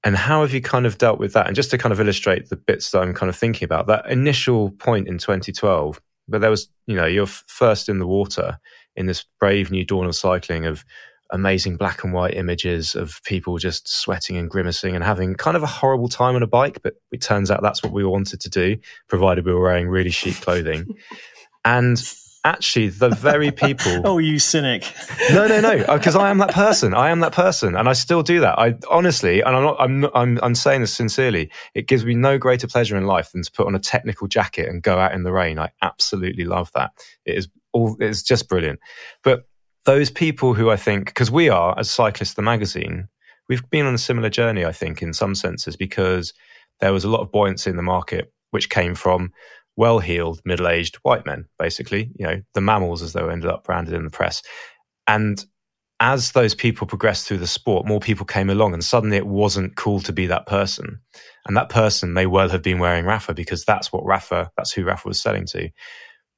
[0.03, 1.47] And how have you kind of dealt with that?
[1.47, 4.09] And just to kind of illustrate the bits that I'm kind of thinking about, that
[4.09, 8.57] initial point in 2012, but there was, you know, you're first in the water
[8.95, 10.83] in this brave new dawn of cycling of
[11.31, 15.63] amazing black and white images of people just sweating and grimacing and having kind of
[15.63, 16.81] a horrible time on a bike.
[16.81, 20.11] But it turns out that's what we wanted to do, provided we were wearing really
[20.11, 20.87] chic clothing.
[21.65, 22.01] and
[22.47, 24.01] actually the very people.
[24.05, 24.91] oh, you cynic!
[25.31, 26.93] no, no, no, uh, because I am that person.
[26.93, 28.57] I am that person, and I still do that.
[28.57, 29.75] I honestly, and I'm not.
[29.79, 29.99] I'm.
[30.01, 30.39] Not, I'm.
[30.41, 31.51] I'm saying this sincerely.
[31.75, 34.69] It gives me no greater pleasure in life than to put on a technical jacket
[34.69, 35.59] and go out in the rain.
[35.59, 36.91] I absolutely love that.
[37.25, 37.97] It is all.
[37.99, 38.79] It's just brilliant.
[39.23, 39.45] But
[39.87, 43.07] those people who I think, because we are as cyclists, the magazine,
[43.47, 44.65] we've been on a similar journey.
[44.65, 46.33] I think in some senses because
[46.81, 49.31] there was a lot of buoyancy in the market, which came from
[49.77, 53.49] well heeled, middle aged white men, basically, you know, the MAMILs as they were ended
[53.49, 54.43] up branded in the press.
[55.07, 55.43] And
[56.01, 59.77] as those people progressed through the sport, more people came along, and suddenly it wasn't
[59.77, 60.99] cool to be that person.
[61.47, 64.83] And that person may well have been wearing Rapha because that's what Rapha, that's who
[64.83, 65.69] Rapha was selling to.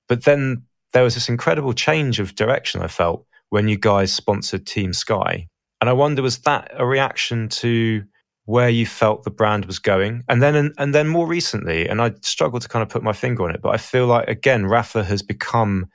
[0.07, 4.65] But then there was this incredible change of direction I felt when you guys sponsored
[4.65, 5.47] Team Sky.
[5.81, 8.03] And I wonder, was that a reaction to
[8.45, 10.23] where you felt the brand was going?
[10.27, 13.43] And then and then more recently and i struggle to kind of put my finger
[13.43, 15.85] on it but i feel like again rapha has become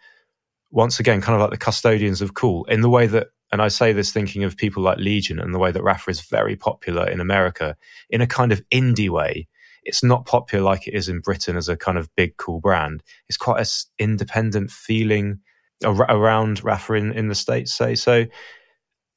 [0.70, 3.66] once again kind of like the custodians of cool in the way that and i
[3.66, 7.08] say this thinking of people like legion and the way that rapha is very popular
[7.08, 7.76] in america
[8.08, 9.48] in a kind of indie way.
[9.82, 13.02] It's not popular like it is in britain as a kind of big cool brand.
[13.28, 15.40] It's quite a independent feeling
[15.82, 18.24] around rapha in, in the states say so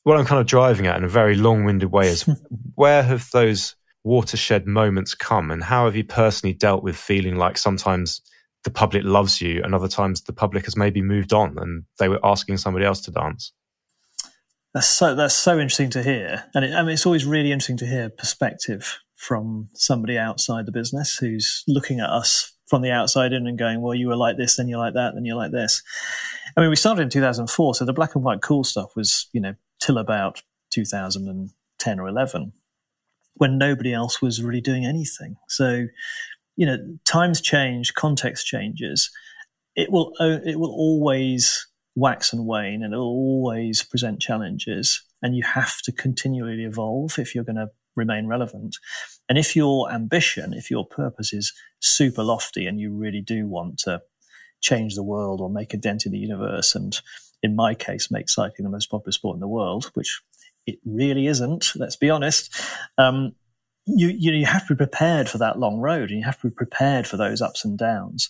[0.07, 2.23] what I'm kind of driving at in a very long winded way is
[2.75, 7.57] where have those watershed moments come, and how have you personally dealt with feeling like
[7.57, 8.21] sometimes
[8.63, 12.07] the public loves you, and other times the public has maybe moved on and they
[12.07, 13.51] were asking somebody else to dance?
[14.73, 17.77] That's so that's so interesting to hear, and it, I mean, it's always really interesting
[17.77, 23.33] to hear perspective from somebody outside the business who's looking at us from the outside
[23.33, 25.51] in and going, "Well, you were like this, then you're like that, then you're like
[25.51, 25.81] this."
[26.55, 29.41] I mean, we started in 2004, so the black and white cool stuff was, you
[29.41, 30.41] know, till about
[30.71, 32.53] 2010 or 11,
[33.35, 35.37] when nobody else was really doing anything.
[35.47, 35.87] So,
[36.55, 39.09] you know, times change, context changes.
[39.75, 45.03] It will it will always wax and wane, and it will always present challenges.
[45.21, 48.77] And you have to continually evolve if you're going to remain relevant.
[49.27, 53.79] And if your ambition, if your purpose is super lofty, and you really do want
[53.79, 54.01] to
[54.61, 56.99] change the world or make a dent in the universe, and
[57.43, 60.21] in my case, make cycling the most popular sport in the world, which
[60.65, 61.73] it really isn't.
[61.75, 62.53] Let's be honest.
[62.97, 63.35] Um,
[63.85, 66.49] you, you you have to be prepared for that long road, and you have to
[66.49, 68.29] be prepared for those ups and downs,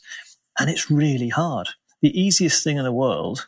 [0.59, 1.69] and it's really hard.
[2.01, 3.47] The easiest thing in the world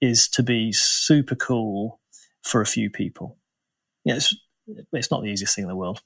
[0.00, 2.00] is to be super cool
[2.42, 3.36] for a few people.
[4.04, 4.34] Yeah, it's,
[4.92, 6.00] it's not the easiest thing in the world.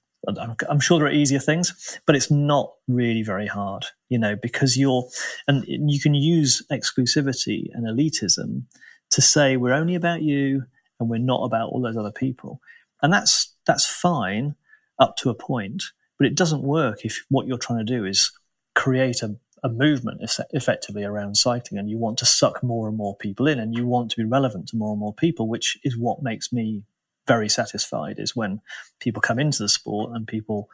[0.69, 4.77] I'm, sure there are easier things, but it's not really very hard, you know, because
[4.77, 5.09] you're,
[5.49, 8.65] and you can use exclusivity and elitism
[9.11, 10.65] to say we're only about you
[10.99, 12.61] and we're not about all those other people.
[13.03, 14.57] And that's, that's fine
[14.99, 15.85] up to a point,
[16.19, 18.31] but it doesn't work if what you're trying to do is
[18.75, 23.17] create a, a movement effectively around cycling and you want to suck more and more
[23.17, 25.97] people in and you want to be relevant to more and more people, which is
[25.97, 26.83] what makes me
[27.31, 28.61] very satisfied is when
[28.99, 30.69] people come into the sport and people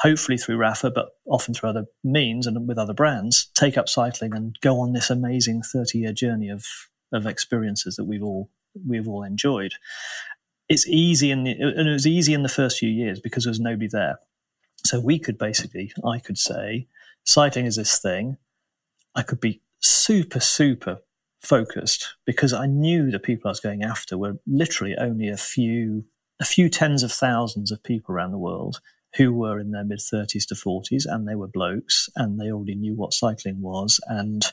[0.00, 4.34] hopefully through Rapha, but often through other means and with other brands, take up cycling
[4.34, 6.66] and go on this amazing 30 year journey of,
[7.12, 8.50] of experiences that we've all,
[8.84, 9.74] we've all enjoyed.
[10.68, 13.52] It's easy in the, and it was easy in the first few years because there
[13.52, 14.18] was nobody there.
[14.84, 16.88] So we could basically, I could say,
[17.22, 18.38] cycling is this thing.
[19.14, 20.98] I could be super, super
[21.46, 26.04] focused because I knew the people I was going after were literally only a few,
[26.40, 28.80] a few tens of thousands of people around the world
[29.16, 32.74] who were in their mid 30s to 40s and they were blokes and they already
[32.74, 34.44] knew what cycling was and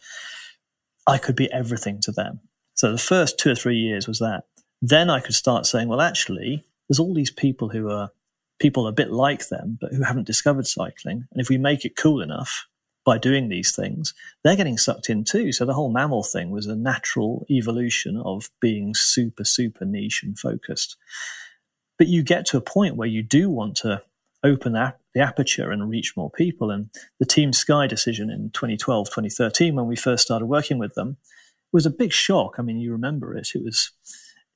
[1.08, 2.40] I could be everything to them.
[2.76, 4.46] So the first two or three years was that.
[4.82, 8.10] Then I could start saying, well, actually, there's all these people who are
[8.60, 11.26] people a bit like them, but who haven't discovered cycling.
[11.32, 12.66] And if we make it cool enough,
[13.06, 15.52] by doing these things, they're getting sucked in too.
[15.52, 20.38] So the whole MAMIL thing was a natural evolution of being super, super niche and
[20.38, 20.96] focused.
[21.98, 24.02] But you get to a point where you do want to
[24.44, 26.72] open the, the aperture and reach more people.
[26.72, 26.90] And
[27.20, 31.18] the Team Sky decision in 2012, 2013, when we first started working with them,
[31.72, 32.56] was a big shock.
[32.58, 33.50] I mean, you remember it.
[33.56, 33.92] It was,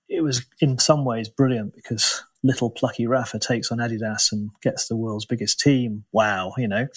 [0.09, 4.87] it was in some ways brilliant because little plucky Rapha takes on Adidas and gets
[4.87, 6.05] the world's biggest team.
[6.11, 6.87] Wow, you know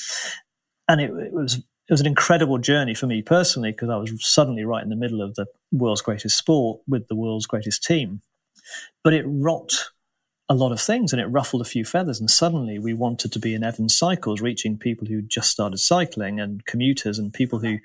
[0.90, 4.12] and it, it was it was an incredible journey for me personally because I was
[4.18, 8.20] suddenly right in the middle of the world's greatest sport with the world's greatest team.
[9.02, 9.90] But it rocked
[10.48, 12.20] a lot of things and it ruffled a few feathers.
[12.20, 16.38] And suddenly we wanted to be in Evans Cycles, reaching people who just started cycling
[16.38, 17.78] and commuters and people who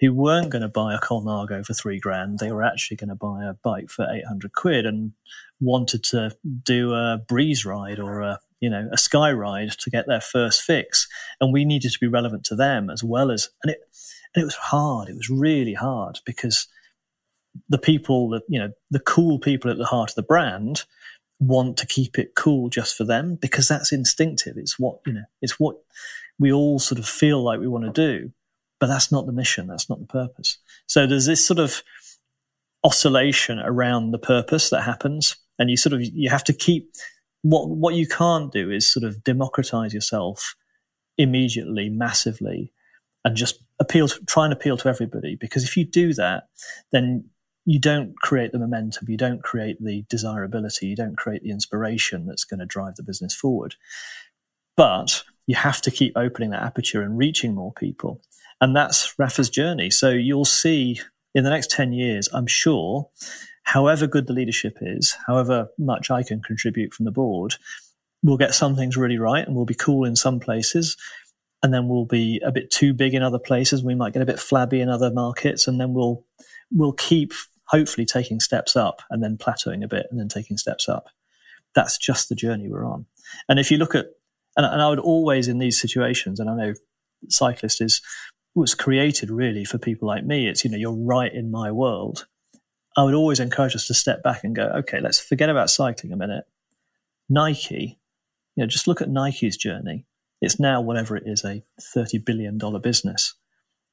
[0.00, 2.38] who weren't going to buy a Colnago for three grand.
[2.38, 5.12] They were actually going to buy a bike for 800 quid and
[5.60, 10.06] wanted to do a breeze ride or a you know, a sky ride to get
[10.06, 11.08] their first fix.
[11.40, 13.80] And we needed to be relevant to them as well as, and it,
[14.34, 15.08] and it was hard.
[15.08, 16.68] It was really hard because
[17.68, 20.84] the people that, you know, the cool people at the heart of the brand
[21.40, 24.56] want to keep it cool just for them because that's instinctive.
[24.56, 25.76] It's what, you know, it's what
[26.38, 28.30] we all sort of feel like we want to do,
[28.78, 29.66] but that's not the mission.
[29.66, 30.58] That's not the purpose.
[30.86, 31.82] So there's this sort of
[32.84, 35.36] oscillation around the purpose that happens.
[35.58, 36.92] And you sort of, you have to keep,
[37.42, 40.54] what what you can't do is sort of democratize yourself
[41.18, 42.72] immediately, massively,
[43.24, 45.36] and just appeal to, try and appeal to everybody.
[45.36, 46.48] Because if you do that,
[46.90, 47.24] then
[47.64, 52.26] you don't create the momentum, you don't create the desirability, you don't create the inspiration
[52.26, 53.76] that's going to drive the business forward.
[54.76, 58.20] But you have to keep opening that aperture and reaching more people.
[58.60, 59.90] And that's Rapha's journey.
[59.90, 61.00] So you'll see
[61.34, 63.08] in the next 10 years, I'm sure,
[63.62, 67.54] however good the leadership is, however much I can contribute from the board,
[68.22, 70.96] we'll get some things really right and we'll be cool in some places.
[71.62, 73.84] And then we'll be a bit too big in other places.
[73.84, 75.68] We might get a bit flabby in other markets.
[75.68, 76.24] And then we'll,
[76.72, 77.32] we'll keep
[77.66, 81.08] hopefully taking steps up and then plateauing a bit and then taking steps up.
[81.74, 83.06] That's just the journey we're on.
[83.48, 84.06] And if you look at,
[84.56, 86.74] and, and I would always in these situations, and I know
[87.28, 88.02] cyclist is,
[88.54, 90.48] was created really for people like me.
[90.48, 92.26] It's, you know, you're right in my world
[92.96, 96.12] I would always encourage us to step back and go, okay, let's forget about cycling
[96.12, 96.44] a minute.
[97.28, 97.98] Nike
[98.56, 100.04] You know, just look at Nike's journey.
[100.40, 103.34] It's now whatever it is, a thirty billion dollar business.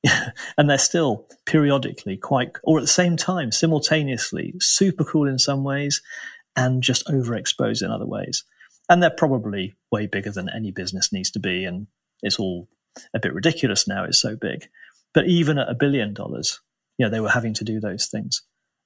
[0.57, 5.63] and they're still periodically quite, or at the same time, simultaneously, super cool in some
[5.63, 6.01] ways
[6.55, 8.43] and just overexposed in other ways.
[8.89, 11.65] And they're probably way bigger than any business needs to be.
[11.65, 11.87] And
[12.23, 12.67] it's all
[13.13, 14.67] a bit ridiculous now, it's so big.
[15.13, 16.59] But even at a billion dollars,
[16.97, 18.41] you know, they were having to do those things.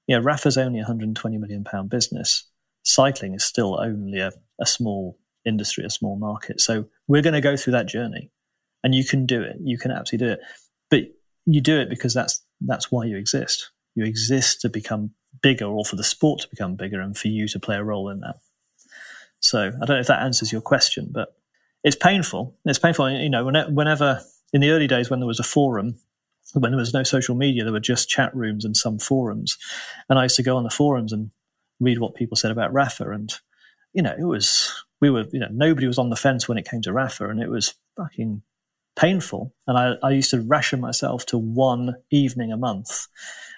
[0.08, 2.43] You know, Rapha's only a 120 million pound business.
[2.84, 6.60] Cycling is still only a, a small industry, a small market.
[6.60, 8.32] So we're going to go through that journey.
[8.84, 9.56] And you can do it.
[9.62, 10.39] You can absolutely do it.
[10.89, 11.04] But
[11.45, 13.72] you do it because that's that's why you exist.
[13.95, 17.47] You exist to become bigger or for the sport to become bigger and for you
[17.47, 18.36] to play a role in that.
[19.39, 21.36] So I don't know if that answers your question, but
[21.84, 22.56] it's painful.
[22.66, 23.10] It's painful.
[23.12, 24.22] You know, whenever
[24.54, 25.95] in the early days when there was a forum,
[26.53, 29.57] when there was no social media, there were just chat rooms and some forums,
[30.09, 31.31] and I used to go on the forums and
[31.79, 33.13] read what people said about Rapha.
[33.13, 33.33] and
[33.93, 36.67] you know, it was we were you know nobody was on the fence when it
[36.69, 37.29] came to Rapha.
[37.29, 38.41] and it was fucking
[38.95, 39.53] painful.
[39.67, 43.07] And I, I used to ration myself to one evening a month,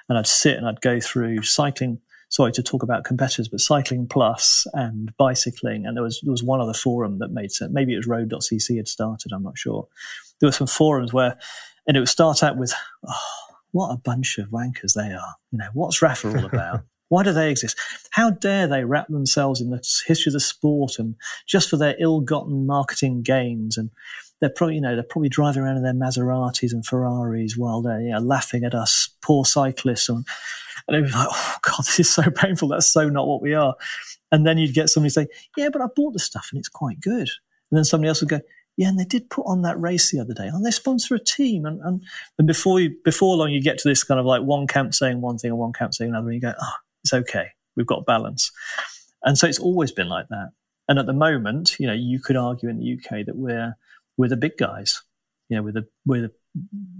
[0.07, 4.07] and I'd sit and I'd go through cycling sorry to talk about competitors, but Cycling
[4.07, 7.71] Plus and bicycling, and there was there was one other forum that made sense.
[7.73, 9.31] Maybe it was Road.cc had started.
[9.31, 9.88] I'm not sure.
[10.39, 11.38] There were some forums where,
[11.88, 12.73] and it would start out with,
[13.07, 13.15] "Oh,
[13.71, 15.36] what a bunch of wankers they are!
[15.51, 17.77] You know, what's Rapha all about?" Why do they exist?
[18.11, 19.77] How dare they wrap themselves in the
[20.07, 21.15] history of the sport and
[21.45, 23.77] just for their ill-gotten marketing gains?
[23.77, 23.91] And
[24.41, 28.01] they're probably, you know, they're probably driving around in their Maseratis and Ferraris while they're
[28.01, 30.09] you know, laughing at us poor cyclists.
[30.09, 30.25] And,
[30.88, 32.69] and it was like, oh God, this is so painful.
[32.69, 33.75] That's so not what we are.
[34.31, 36.99] And then you'd get somebody say, yeah, but I bought the stuff and it's quite
[36.99, 37.29] good.
[37.71, 38.41] And then somebody else would go,
[38.78, 40.47] yeah, and they did put on that race the other day.
[40.47, 41.65] And they sponsor a team.
[41.65, 42.03] And, and,
[42.38, 45.21] and before you, before long, you get to this kind of like one camp saying
[45.21, 46.28] one thing and one camp saying another.
[46.28, 46.73] And you go, oh,
[47.03, 47.47] it's okay.
[47.78, 48.51] We've got balance.
[49.23, 50.49] And so it's always been like that.
[50.89, 53.76] And at the moment, you know, you could argue in the UK that we're,
[54.17, 55.01] we're the big guys.
[55.49, 56.32] You know, we're the, we're the,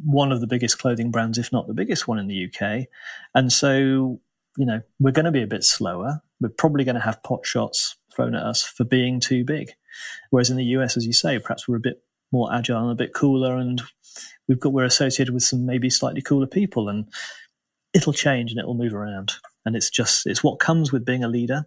[0.04, 2.88] one of the biggest clothing brands, if not the biggest one in the UK.
[3.34, 4.22] And so,
[4.58, 6.22] you know, we're going to be a bit slower.
[6.40, 9.72] We're probably going to have pot shots thrown at us for being too big.
[10.30, 13.04] Whereas in the US, as you say, perhaps we're a bit more agile and a
[13.04, 13.82] bit cooler and
[14.48, 17.08] we've got, we're associated with some maybe slightly cooler people and
[17.94, 19.34] it'll change and it'll move around.
[19.66, 21.66] And it's just, it's what comes with being a leader.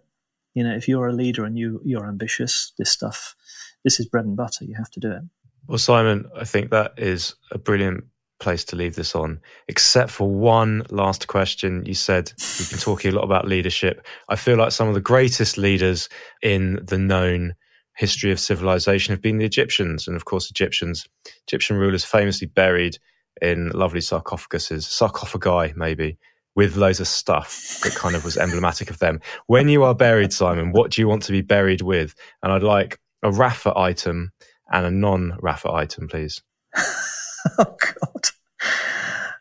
[0.53, 3.35] You know, if you're a leader and you, you're ambitious, this stuff,
[3.83, 4.65] this is bread and butter.
[4.65, 5.21] You have to do it.
[5.67, 8.05] Well, Simon, I think that is a brilliant
[8.39, 11.85] place to leave this on, except for one last question.
[11.85, 14.05] You said you've been talking a lot about leadership.
[14.29, 16.09] I feel like some of the greatest leaders
[16.41, 17.55] in the known
[17.99, 20.07] history of civilization have been the Egyptians.
[20.07, 21.05] And of course, Egyptians,
[21.47, 22.97] Egyptian rulers famously buried
[23.41, 26.17] in lovely sarcophaguses, sarcophagi maybe,
[26.55, 29.19] with loads of stuff that kind of was emblematic of them.
[29.47, 32.15] When you are buried, Simon, what do you want to be buried with?
[32.41, 34.31] And I'd like a Rapha item
[34.71, 36.41] and a non-Rapha item, please?
[36.77, 38.29] oh God.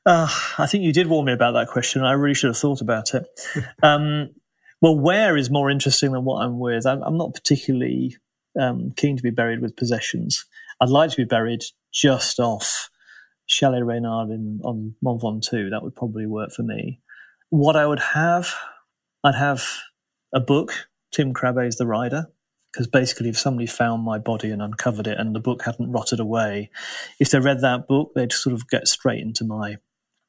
[0.05, 0.29] Uh,
[0.59, 2.03] I think you did warn me about that question.
[2.03, 3.25] I really should have thought about it.
[3.85, 4.31] um,
[4.81, 6.87] well, where is more interesting than what I'm with?
[6.87, 8.17] I'm, I'm not particularly
[8.59, 10.45] um, keen to be buried with possessions.
[10.81, 12.91] I'd like to be buried just off
[13.47, 15.71] Chalet Reynard in, on Mont Ventoux.
[15.71, 17.01] That would probably work for me.
[17.51, 18.55] What I would have,
[19.25, 19.65] I'd have
[20.33, 22.27] a book, Tim Krabbe's The Rider
[22.73, 26.21] because basically if somebody found my body and uncovered it and the book hadn't rotted
[26.21, 26.71] away
[27.19, 29.77] if they read that book they'd sort of get straight into my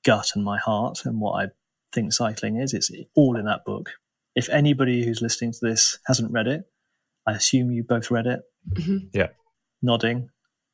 [0.06, 1.48] gut and my heart and what i
[1.94, 3.92] think cycling is it's all in that book
[4.36, 6.64] if anybody who's listening to this hasn't read it
[7.30, 8.42] i assume you both read it
[8.74, 8.98] mm-hmm.
[9.14, 9.28] yeah
[9.82, 10.30] nodding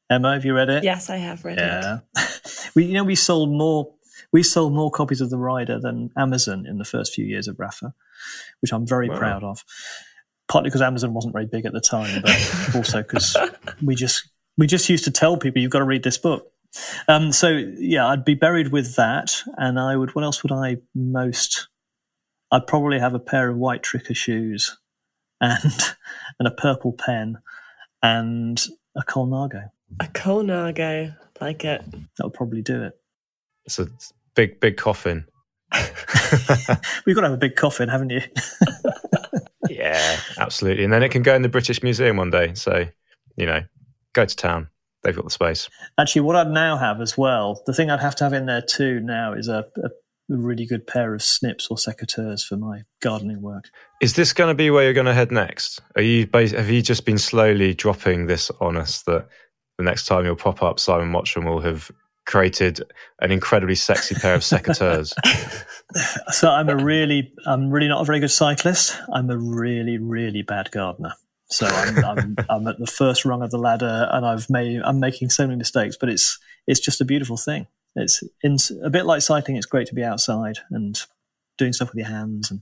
[0.09, 1.99] emma have you read it yes i have read yeah.
[2.15, 3.91] it we you know we sold more
[4.31, 7.55] we sold more copies of the rider than amazon in the first few years of
[7.57, 7.93] Rapha,
[8.61, 9.17] which i'm very wow.
[9.17, 9.63] proud of
[10.47, 13.35] partly because Amazon wasn't very big at the time, but also because
[13.83, 14.27] we just
[14.57, 16.51] we just used to tell people you've got to read this book.
[17.07, 20.13] Um, so yeah, I'd be buried with that, and I would.
[20.15, 21.67] What else would I most?
[22.51, 24.77] I'd probably have a pair of white tricker shoes,
[25.41, 25.63] and
[26.39, 27.37] and a purple pen,
[28.01, 28.61] and
[28.95, 29.69] a Colnago.
[29.99, 31.83] A Colnago, like it.
[32.17, 32.99] That would probably do it.
[33.65, 33.87] It's a
[34.35, 35.25] big, big coffin.
[37.05, 38.21] We've got to have a big coffin, haven't you?
[39.69, 40.83] yeah, absolutely.
[40.83, 42.53] And then it can go in the British Museum one day.
[42.53, 42.85] So,
[43.35, 43.61] you know,
[44.13, 44.69] go to town.
[45.03, 45.69] They've got the space.
[45.99, 48.63] Actually, what I'd now have as well, the thing I'd have to have in there
[48.63, 49.89] too now is a, a
[50.29, 53.65] really good pair of snips or secateurs for my gardening work.
[54.01, 55.81] Is this going to be where you're going to head next?
[55.95, 59.27] Are you have you just been slowly dropping this on us that
[59.77, 61.91] the next time you'll pop up, Simon Mottram will have
[62.25, 62.81] created
[63.21, 65.13] an incredibly sexy pair of secateurs?
[66.31, 68.97] so I'm a really, I'm really not a very good cyclist.
[69.13, 71.13] I'm a really, really bad gardener.
[71.47, 74.99] So I'm, I'm, I'm at the first rung of the ladder, and I've made I'm
[74.99, 77.67] making so many mistakes, but it's it's just a beautiful thing.
[77.95, 79.57] It's in, a bit like cycling.
[79.57, 80.99] It's great to be outside and
[81.57, 82.51] doing stuff with your hands.
[82.51, 82.61] And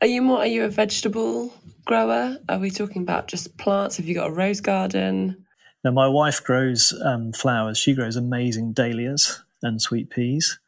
[0.00, 0.38] Are you more?
[0.38, 1.52] Are you a vegetable
[1.84, 2.36] grower?
[2.48, 3.96] Are we talking about just plants?
[3.96, 5.46] Have you got a rose garden?
[5.82, 7.78] now my wife grows um, flowers.
[7.78, 10.58] She grows amazing dahlias and sweet peas,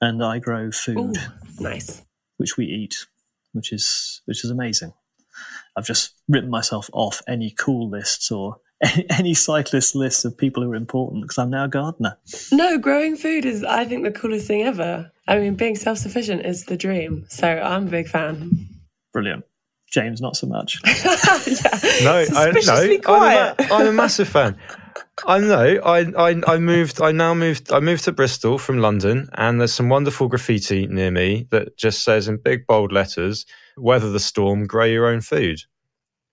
[0.00, 2.02] and I grow food, Ooh, nice.
[2.38, 3.06] which we eat,
[3.52, 4.94] which is which is amazing.
[5.76, 10.62] I've just written myself off any cool lists or any, any cyclist lists of people
[10.62, 12.16] who are important because I'm now a gardener.
[12.52, 15.10] No, growing food is, I think, the coolest thing ever.
[15.26, 17.24] I mean, being self sufficient is the dream.
[17.28, 18.68] So I'm a big fan.
[19.12, 19.44] Brilliant.
[19.90, 20.80] James, not so much.
[20.86, 22.02] yeah.
[22.02, 23.56] No, I, Suspiciously no, I'm a, quiet.
[23.70, 24.58] ma- I'm a massive fan.
[25.26, 25.80] I know.
[25.84, 27.00] I, I I moved.
[27.00, 27.72] I now moved.
[27.72, 32.02] I moved to Bristol from London, and there's some wonderful graffiti near me that just
[32.02, 33.46] says in big bold letters,
[33.76, 35.60] "Weather the storm, grow your own food."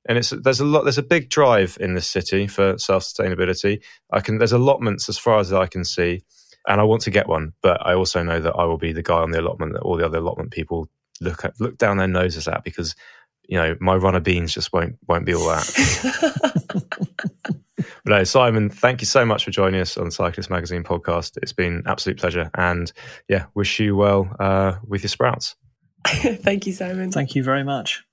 [0.07, 0.83] And it's there's a lot.
[0.83, 3.81] There's a big drive in this city for self sustainability.
[4.11, 4.37] I can.
[4.37, 6.23] There's allotments as far as I can see,
[6.67, 7.53] and I want to get one.
[7.61, 9.97] But I also know that I will be the guy on the allotment that all
[9.97, 10.89] the other allotment people
[11.19, 12.95] look at, look down their noses at because
[13.47, 16.87] you know my run of beans just won't won't be all that.
[18.03, 21.37] But no, Simon, thank you so much for joining us on the Cyclist Magazine podcast.
[21.41, 22.49] It's been an absolute pleasure.
[22.55, 22.91] And
[23.27, 25.55] yeah, wish you well uh, with your sprouts.
[26.07, 27.11] Thank you, Simon.
[27.11, 28.03] Thank you very much.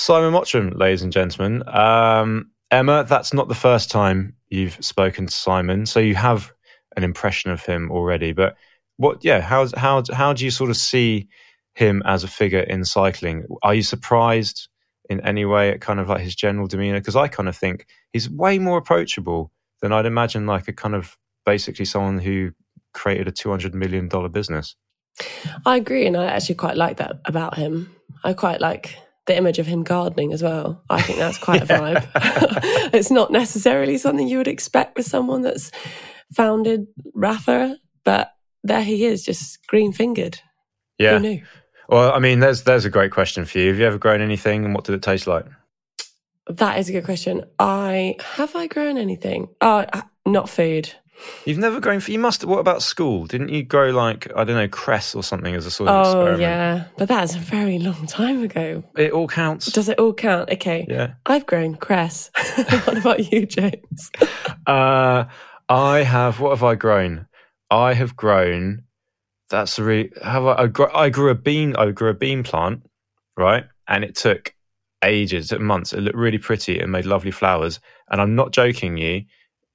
[0.00, 1.62] Simon Mottram, ladies and gentlemen.
[1.68, 5.84] Um, Emma, that's not the first time you've spoken to Simon.
[5.84, 6.54] So you have
[6.96, 8.32] an impression of him already.
[8.32, 8.56] But
[8.96, 11.28] what, yeah, how's, how, how do you sort of see
[11.74, 13.44] him as a figure in cycling?
[13.62, 14.68] Are you surprised
[15.10, 17.00] in any way at kind of like his general demeanor?
[17.00, 20.94] Because I kind of think he's way more approachable than I'd imagine, like a kind
[20.94, 22.52] of basically someone who
[22.94, 24.76] created a $200 million business.
[25.66, 27.94] I agree, and I actually quite like that about him.
[28.24, 28.96] I quite like
[29.30, 30.82] the image of him gardening as well.
[30.90, 32.06] I think that's quite a vibe.
[32.92, 35.70] it's not necessarily something you would expect with someone that's
[36.34, 38.32] founded Rapha, but
[38.64, 40.40] there he is, just green fingered.
[40.98, 41.14] Yeah.
[41.14, 41.42] Who knew?
[41.88, 43.68] Well, I mean, there's there's a great question for you.
[43.68, 45.46] Have you ever grown anything, and what did it taste like?
[46.48, 47.44] That is a good question.
[47.58, 49.48] I have I grown anything?
[49.60, 50.92] Oh, uh, not food.
[51.44, 52.00] You've never grown.
[52.06, 52.44] You must.
[52.44, 53.26] What about school?
[53.26, 56.10] Didn't you grow like I don't know cress or something as a sort of Oh
[56.10, 56.40] experiment?
[56.40, 58.82] yeah, but that's a very long time ago.
[58.96, 59.66] It all counts.
[59.72, 60.50] Does it all count?
[60.50, 60.86] Okay.
[60.88, 61.14] yeah.
[61.26, 62.30] I've grown cress.
[62.84, 64.10] what about you, James?
[64.66, 65.24] Uh,
[65.68, 66.40] I have.
[66.40, 67.26] What have I grown?
[67.70, 68.84] I have grown.
[69.48, 70.12] That's a really.
[70.22, 70.62] Have I?
[70.62, 71.76] I grew, I grew a bean.
[71.76, 72.82] I grew a bean plant,
[73.36, 73.64] right?
[73.88, 74.54] And it took
[75.02, 75.92] ages, it took months.
[75.92, 77.80] It looked really pretty and made lovely flowers.
[78.10, 79.22] And I'm not joking you.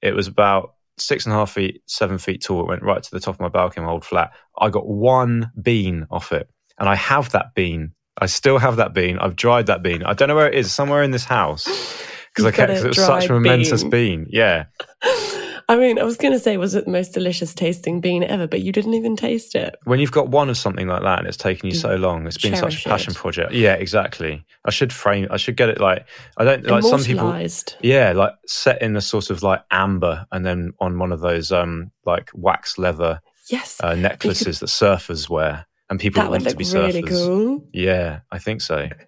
[0.00, 2.62] It was about six and a half feet, seven feet tall.
[2.62, 4.32] It went right to the top of my balcony, my old flat.
[4.58, 7.92] I got one bean off it, and I have that bean.
[8.18, 9.18] I still have that bean.
[9.18, 10.02] I've dried that bean.
[10.02, 10.72] I don't know where it is.
[10.72, 11.66] Somewhere in this house
[12.36, 13.90] because I kept a it was such a momentous bean.
[13.90, 14.26] bean.
[14.30, 14.64] Yeah.
[15.68, 18.46] I mean, I was going to say, was it the most delicious tasting bean ever?
[18.46, 19.74] But you didn't even taste it.
[19.84, 22.38] when you've got one of something like that and it's taken you so long, it's
[22.38, 23.16] been such a passion it.
[23.16, 23.52] project.
[23.52, 24.44] Yeah, exactly.
[24.64, 25.26] I should frame.
[25.30, 26.06] I should get it like
[26.36, 27.32] I don't like some people.
[27.80, 31.50] Yeah, like set in a sort of like amber, and then on one of those
[31.50, 36.50] um like wax leather Yes, uh, necklaces that surfers wear, and people that want would
[36.50, 37.26] to be look really surfers.
[37.26, 37.68] cool.
[37.72, 38.88] Yeah, I think so.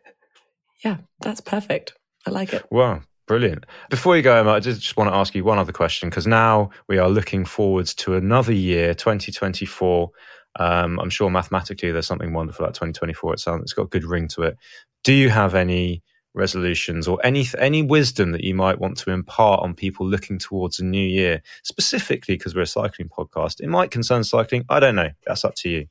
[0.84, 1.94] Yeah, that's perfect.
[2.24, 2.64] I like it.
[2.70, 3.66] Wow, brilliant.
[3.90, 6.70] Before you go, Emma, I just, want to ask you one other question because now
[6.88, 10.10] we are looking forwards to another year, 2024.
[10.58, 13.34] Um, I'm sure mathematically there's something wonderful about 2024.
[13.34, 14.56] It sounds, it's got a good ring to it.
[15.04, 16.02] Do you have any
[16.34, 20.78] resolutions or any any wisdom that you might want to impart on people looking towards
[20.78, 23.60] a new year, specifically because we're a cycling podcast?
[23.60, 24.64] It might concern cycling.
[24.68, 25.10] I don't know.
[25.26, 25.86] That's up to you.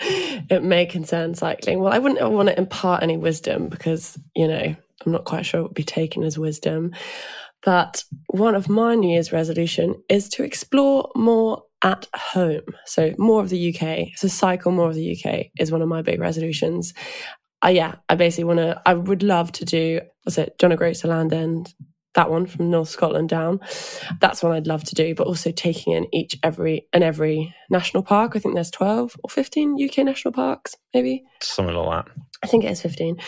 [0.50, 1.80] It may concern cycling.
[1.80, 5.60] Well, I wouldn't want to impart any wisdom because, you know, I'm not quite sure
[5.60, 6.92] it would be taken as wisdom.
[7.62, 12.62] But one of my New Year's resolution is to explore more at home.
[12.86, 14.08] So more of the UK.
[14.16, 16.94] So cycle more of the UK is one of my big resolutions.
[17.64, 21.00] Uh, yeah, I basically want to, I would love to do, what's it, John O'Groats
[21.00, 21.74] to Land End,
[22.14, 23.60] that one from North Scotland down.
[24.20, 28.02] That's one I'd love to do, but also taking in each, every, and every national
[28.04, 28.32] park.
[28.34, 31.24] I think there's 12 or 15 UK national parks, maybe.
[31.40, 32.12] Something like that.
[32.42, 33.18] I think it is 15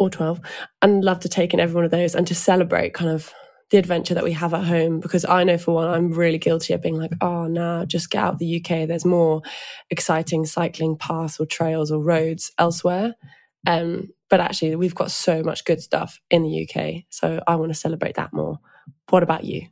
[0.00, 0.40] or 12.
[0.82, 3.32] And love to take in every one of those and to celebrate kind of
[3.70, 4.98] the adventure that we have at home.
[4.98, 8.24] Because I know for one, I'm really guilty of being like, oh, no, just get
[8.24, 8.88] out the UK.
[8.88, 9.42] There's more
[9.90, 13.14] exciting cycling paths or trails or roads elsewhere.
[13.66, 17.04] Um, but actually, we've got so much good stuff in the UK.
[17.10, 18.58] So I want to celebrate that more.
[19.10, 19.66] What about you?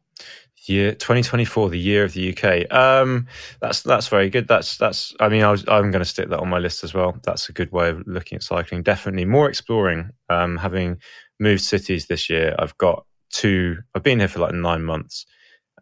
[0.69, 2.73] Year 2024, the year of the UK.
[2.73, 3.27] Um,
[3.61, 4.49] that's that's very good.
[4.49, 5.15] That's that's.
[5.21, 7.17] I mean, I was, I'm going to stick that on my list as well.
[7.25, 8.83] That's a good way of looking at cycling.
[8.83, 10.11] Definitely more exploring.
[10.29, 10.99] Um, having
[11.41, 13.79] moved cities this year, I've got two.
[13.95, 15.27] I've been here for like nine months,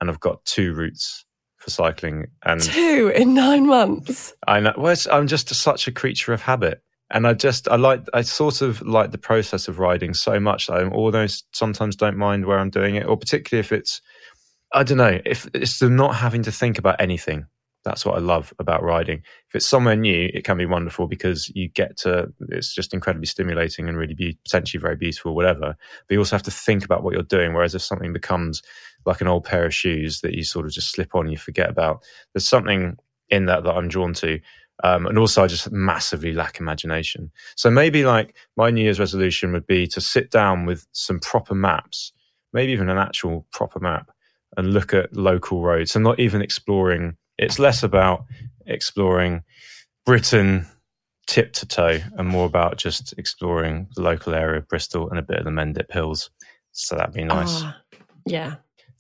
[0.01, 1.25] and I've got two routes
[1.57, 2.27] for cycling.
[2.45, 4.35] And Two in nine months.
[4.47, 4.75] I know.
[4.77, 8.63] Well, I'm just such a creature of habit, and I just I like I sort
[8.63, 12.59] of like the process of riding so much that I almost sometimes don't mind where
[12.59, 14.01] I'm doing it, or particularly if it's
[14.77, 17.47] I don't know if it's the not having to think about anything.
[17.83, 19.23] That's what I love about riding.
[19.49, 22.27] If it's somewhere new, it can be wonderful because you get to.
[22.51, 25.77] It's just incredibly stimulating and really be potentially very beautiful, whatever.
[26.07, 27.55] But you also have to think about what you're doing.
[27.55, 28.61] Whereas if something becomes
[29.07, 31.71] like an old pair of shoes that you sort of just slip on, you forget
[31.71, 32.03] about.
[32.35, 32.99] There's something
[33.31, 34.41] in that that I'm drawn to.
[34.85, 37.31] Um, and also, I just massively lack imagination.
[37.55, 41.55] So maybe like my New Year's resolution would be to sit down with some proper
[41.55, 42.13] maps,
[42.53, 44.11] maybe even an actual proper map,
[44.57, 47.17] and look at local roads and not even exploring.
[47.39, 48.25] It's less about
[48.67, 49.43] exploring
[50.05, 50.67] Britain
[51.27, 55.23] tip to toe and more about just exploring the local area of Bristol and a
[55.23, 56.31] bit of the Mendip Hills.
[56.73, 57.63] So that'd be nice.
[57.63, 57.77] Ah,
[58.27, 58.55] yeah,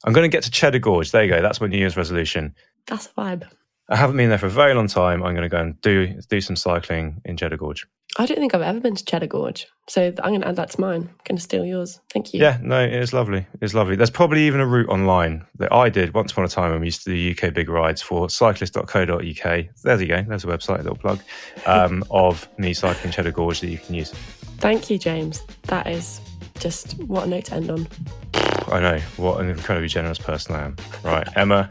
[0.05, 1.11] I'm going to get to Cheddar Gorge.
[1.11, 1.43] There you go.
[1.43, 2.55] That's my New Year's resolution.
[2.87, 3.49] that's a vibe.
[3.89, 5.23] I haven't been there for a very long time.
[5.23, 7.87] I'm going to go and do do some cycling in Cheddar Gorge.
[8.19, 10.71] I don't think I've ever been to Cheddar Gorge, so I'm going to add that
[10.71, 11.03] to mine.
[11.03, 12.01] I'm going to steal yours.
[12.11, 12.41] Thank you.
[12.41, 13.47] Yeah, no, it is lovely.
[13.61, 13.95] It's lovely.
[13.95, 16.87] There's probably even a route online that I did once upon a time when we
[16.87, 19.67] used to do UK big rides for cyclist.co.uk.
[19.83, 20.23] There you go.
[20.23, 21.21] There's a website, a little plug
[21.67, 24.13] um, of me cycling Cheddar Gorge that you can use.
[24.59, 25.43] Thank you, James.
[25.65, 26.21] That is
[26.59, 27.87] just what a note to end on.
[28.68, 30.76] I know what an incredibly generous person I am.
[31.05, 31.68] Right, Emma,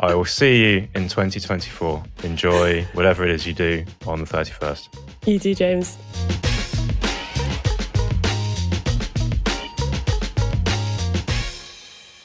[0.00, 2.02] I will see you in 2024.
[2.24, 4.88] Enjoy whatever it is you do on the 31st.
[5.26, 5.96] You do, James.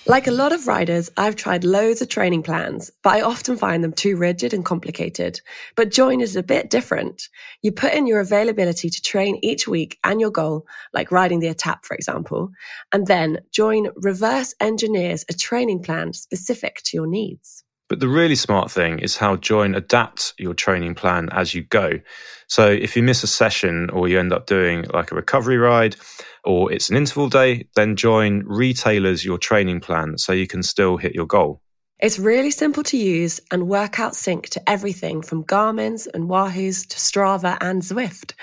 [0.08, 3.84] Like a lot of riders, I've tried loads of training plans, but I often find
[3.84, 5.42] them too rigid and complicated.
[5.76, 7.28] But Join is a bit different.
[7.62, 11.54] You put in your availability to train each week and your goal, like riding the
[11.54, 12.52] Etape, for example,
[12.94, 17.57] and then Join reverse engineers a training plan specific to your needs.
[17.90, 22.00] But the really smart thing is how Join adapts your training plan as you go.
[22.48, 25.96] So if you miss a session or you end up doing like a recovery ride
[26.44, 30.98] or it's an interval day, then Join retailers your training plan so you can still
[30.98, 31.62] hit your goal.
[32.00, 36.98] It's really simple to use and workout sync to everything from Garmin's and Wahoo's to
[36.98, 38.34] Strava and Zwift.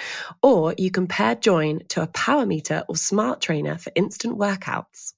[0.43, 5.12] Or you can pair Join to a power meter or smart trainer for instant workouts.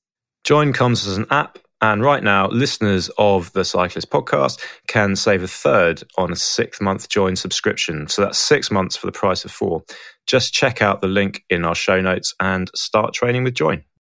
[0.45, 5.43] Join comes as an app, and right now, listeners of the Cyclist podcast can save
[5.43, 8.09] a third on a six month Join subscription.
[8.09, 9.83] So that's six months for the price of four.
[10.27, 13.87] Just check out the link in our show notes and start training with Join.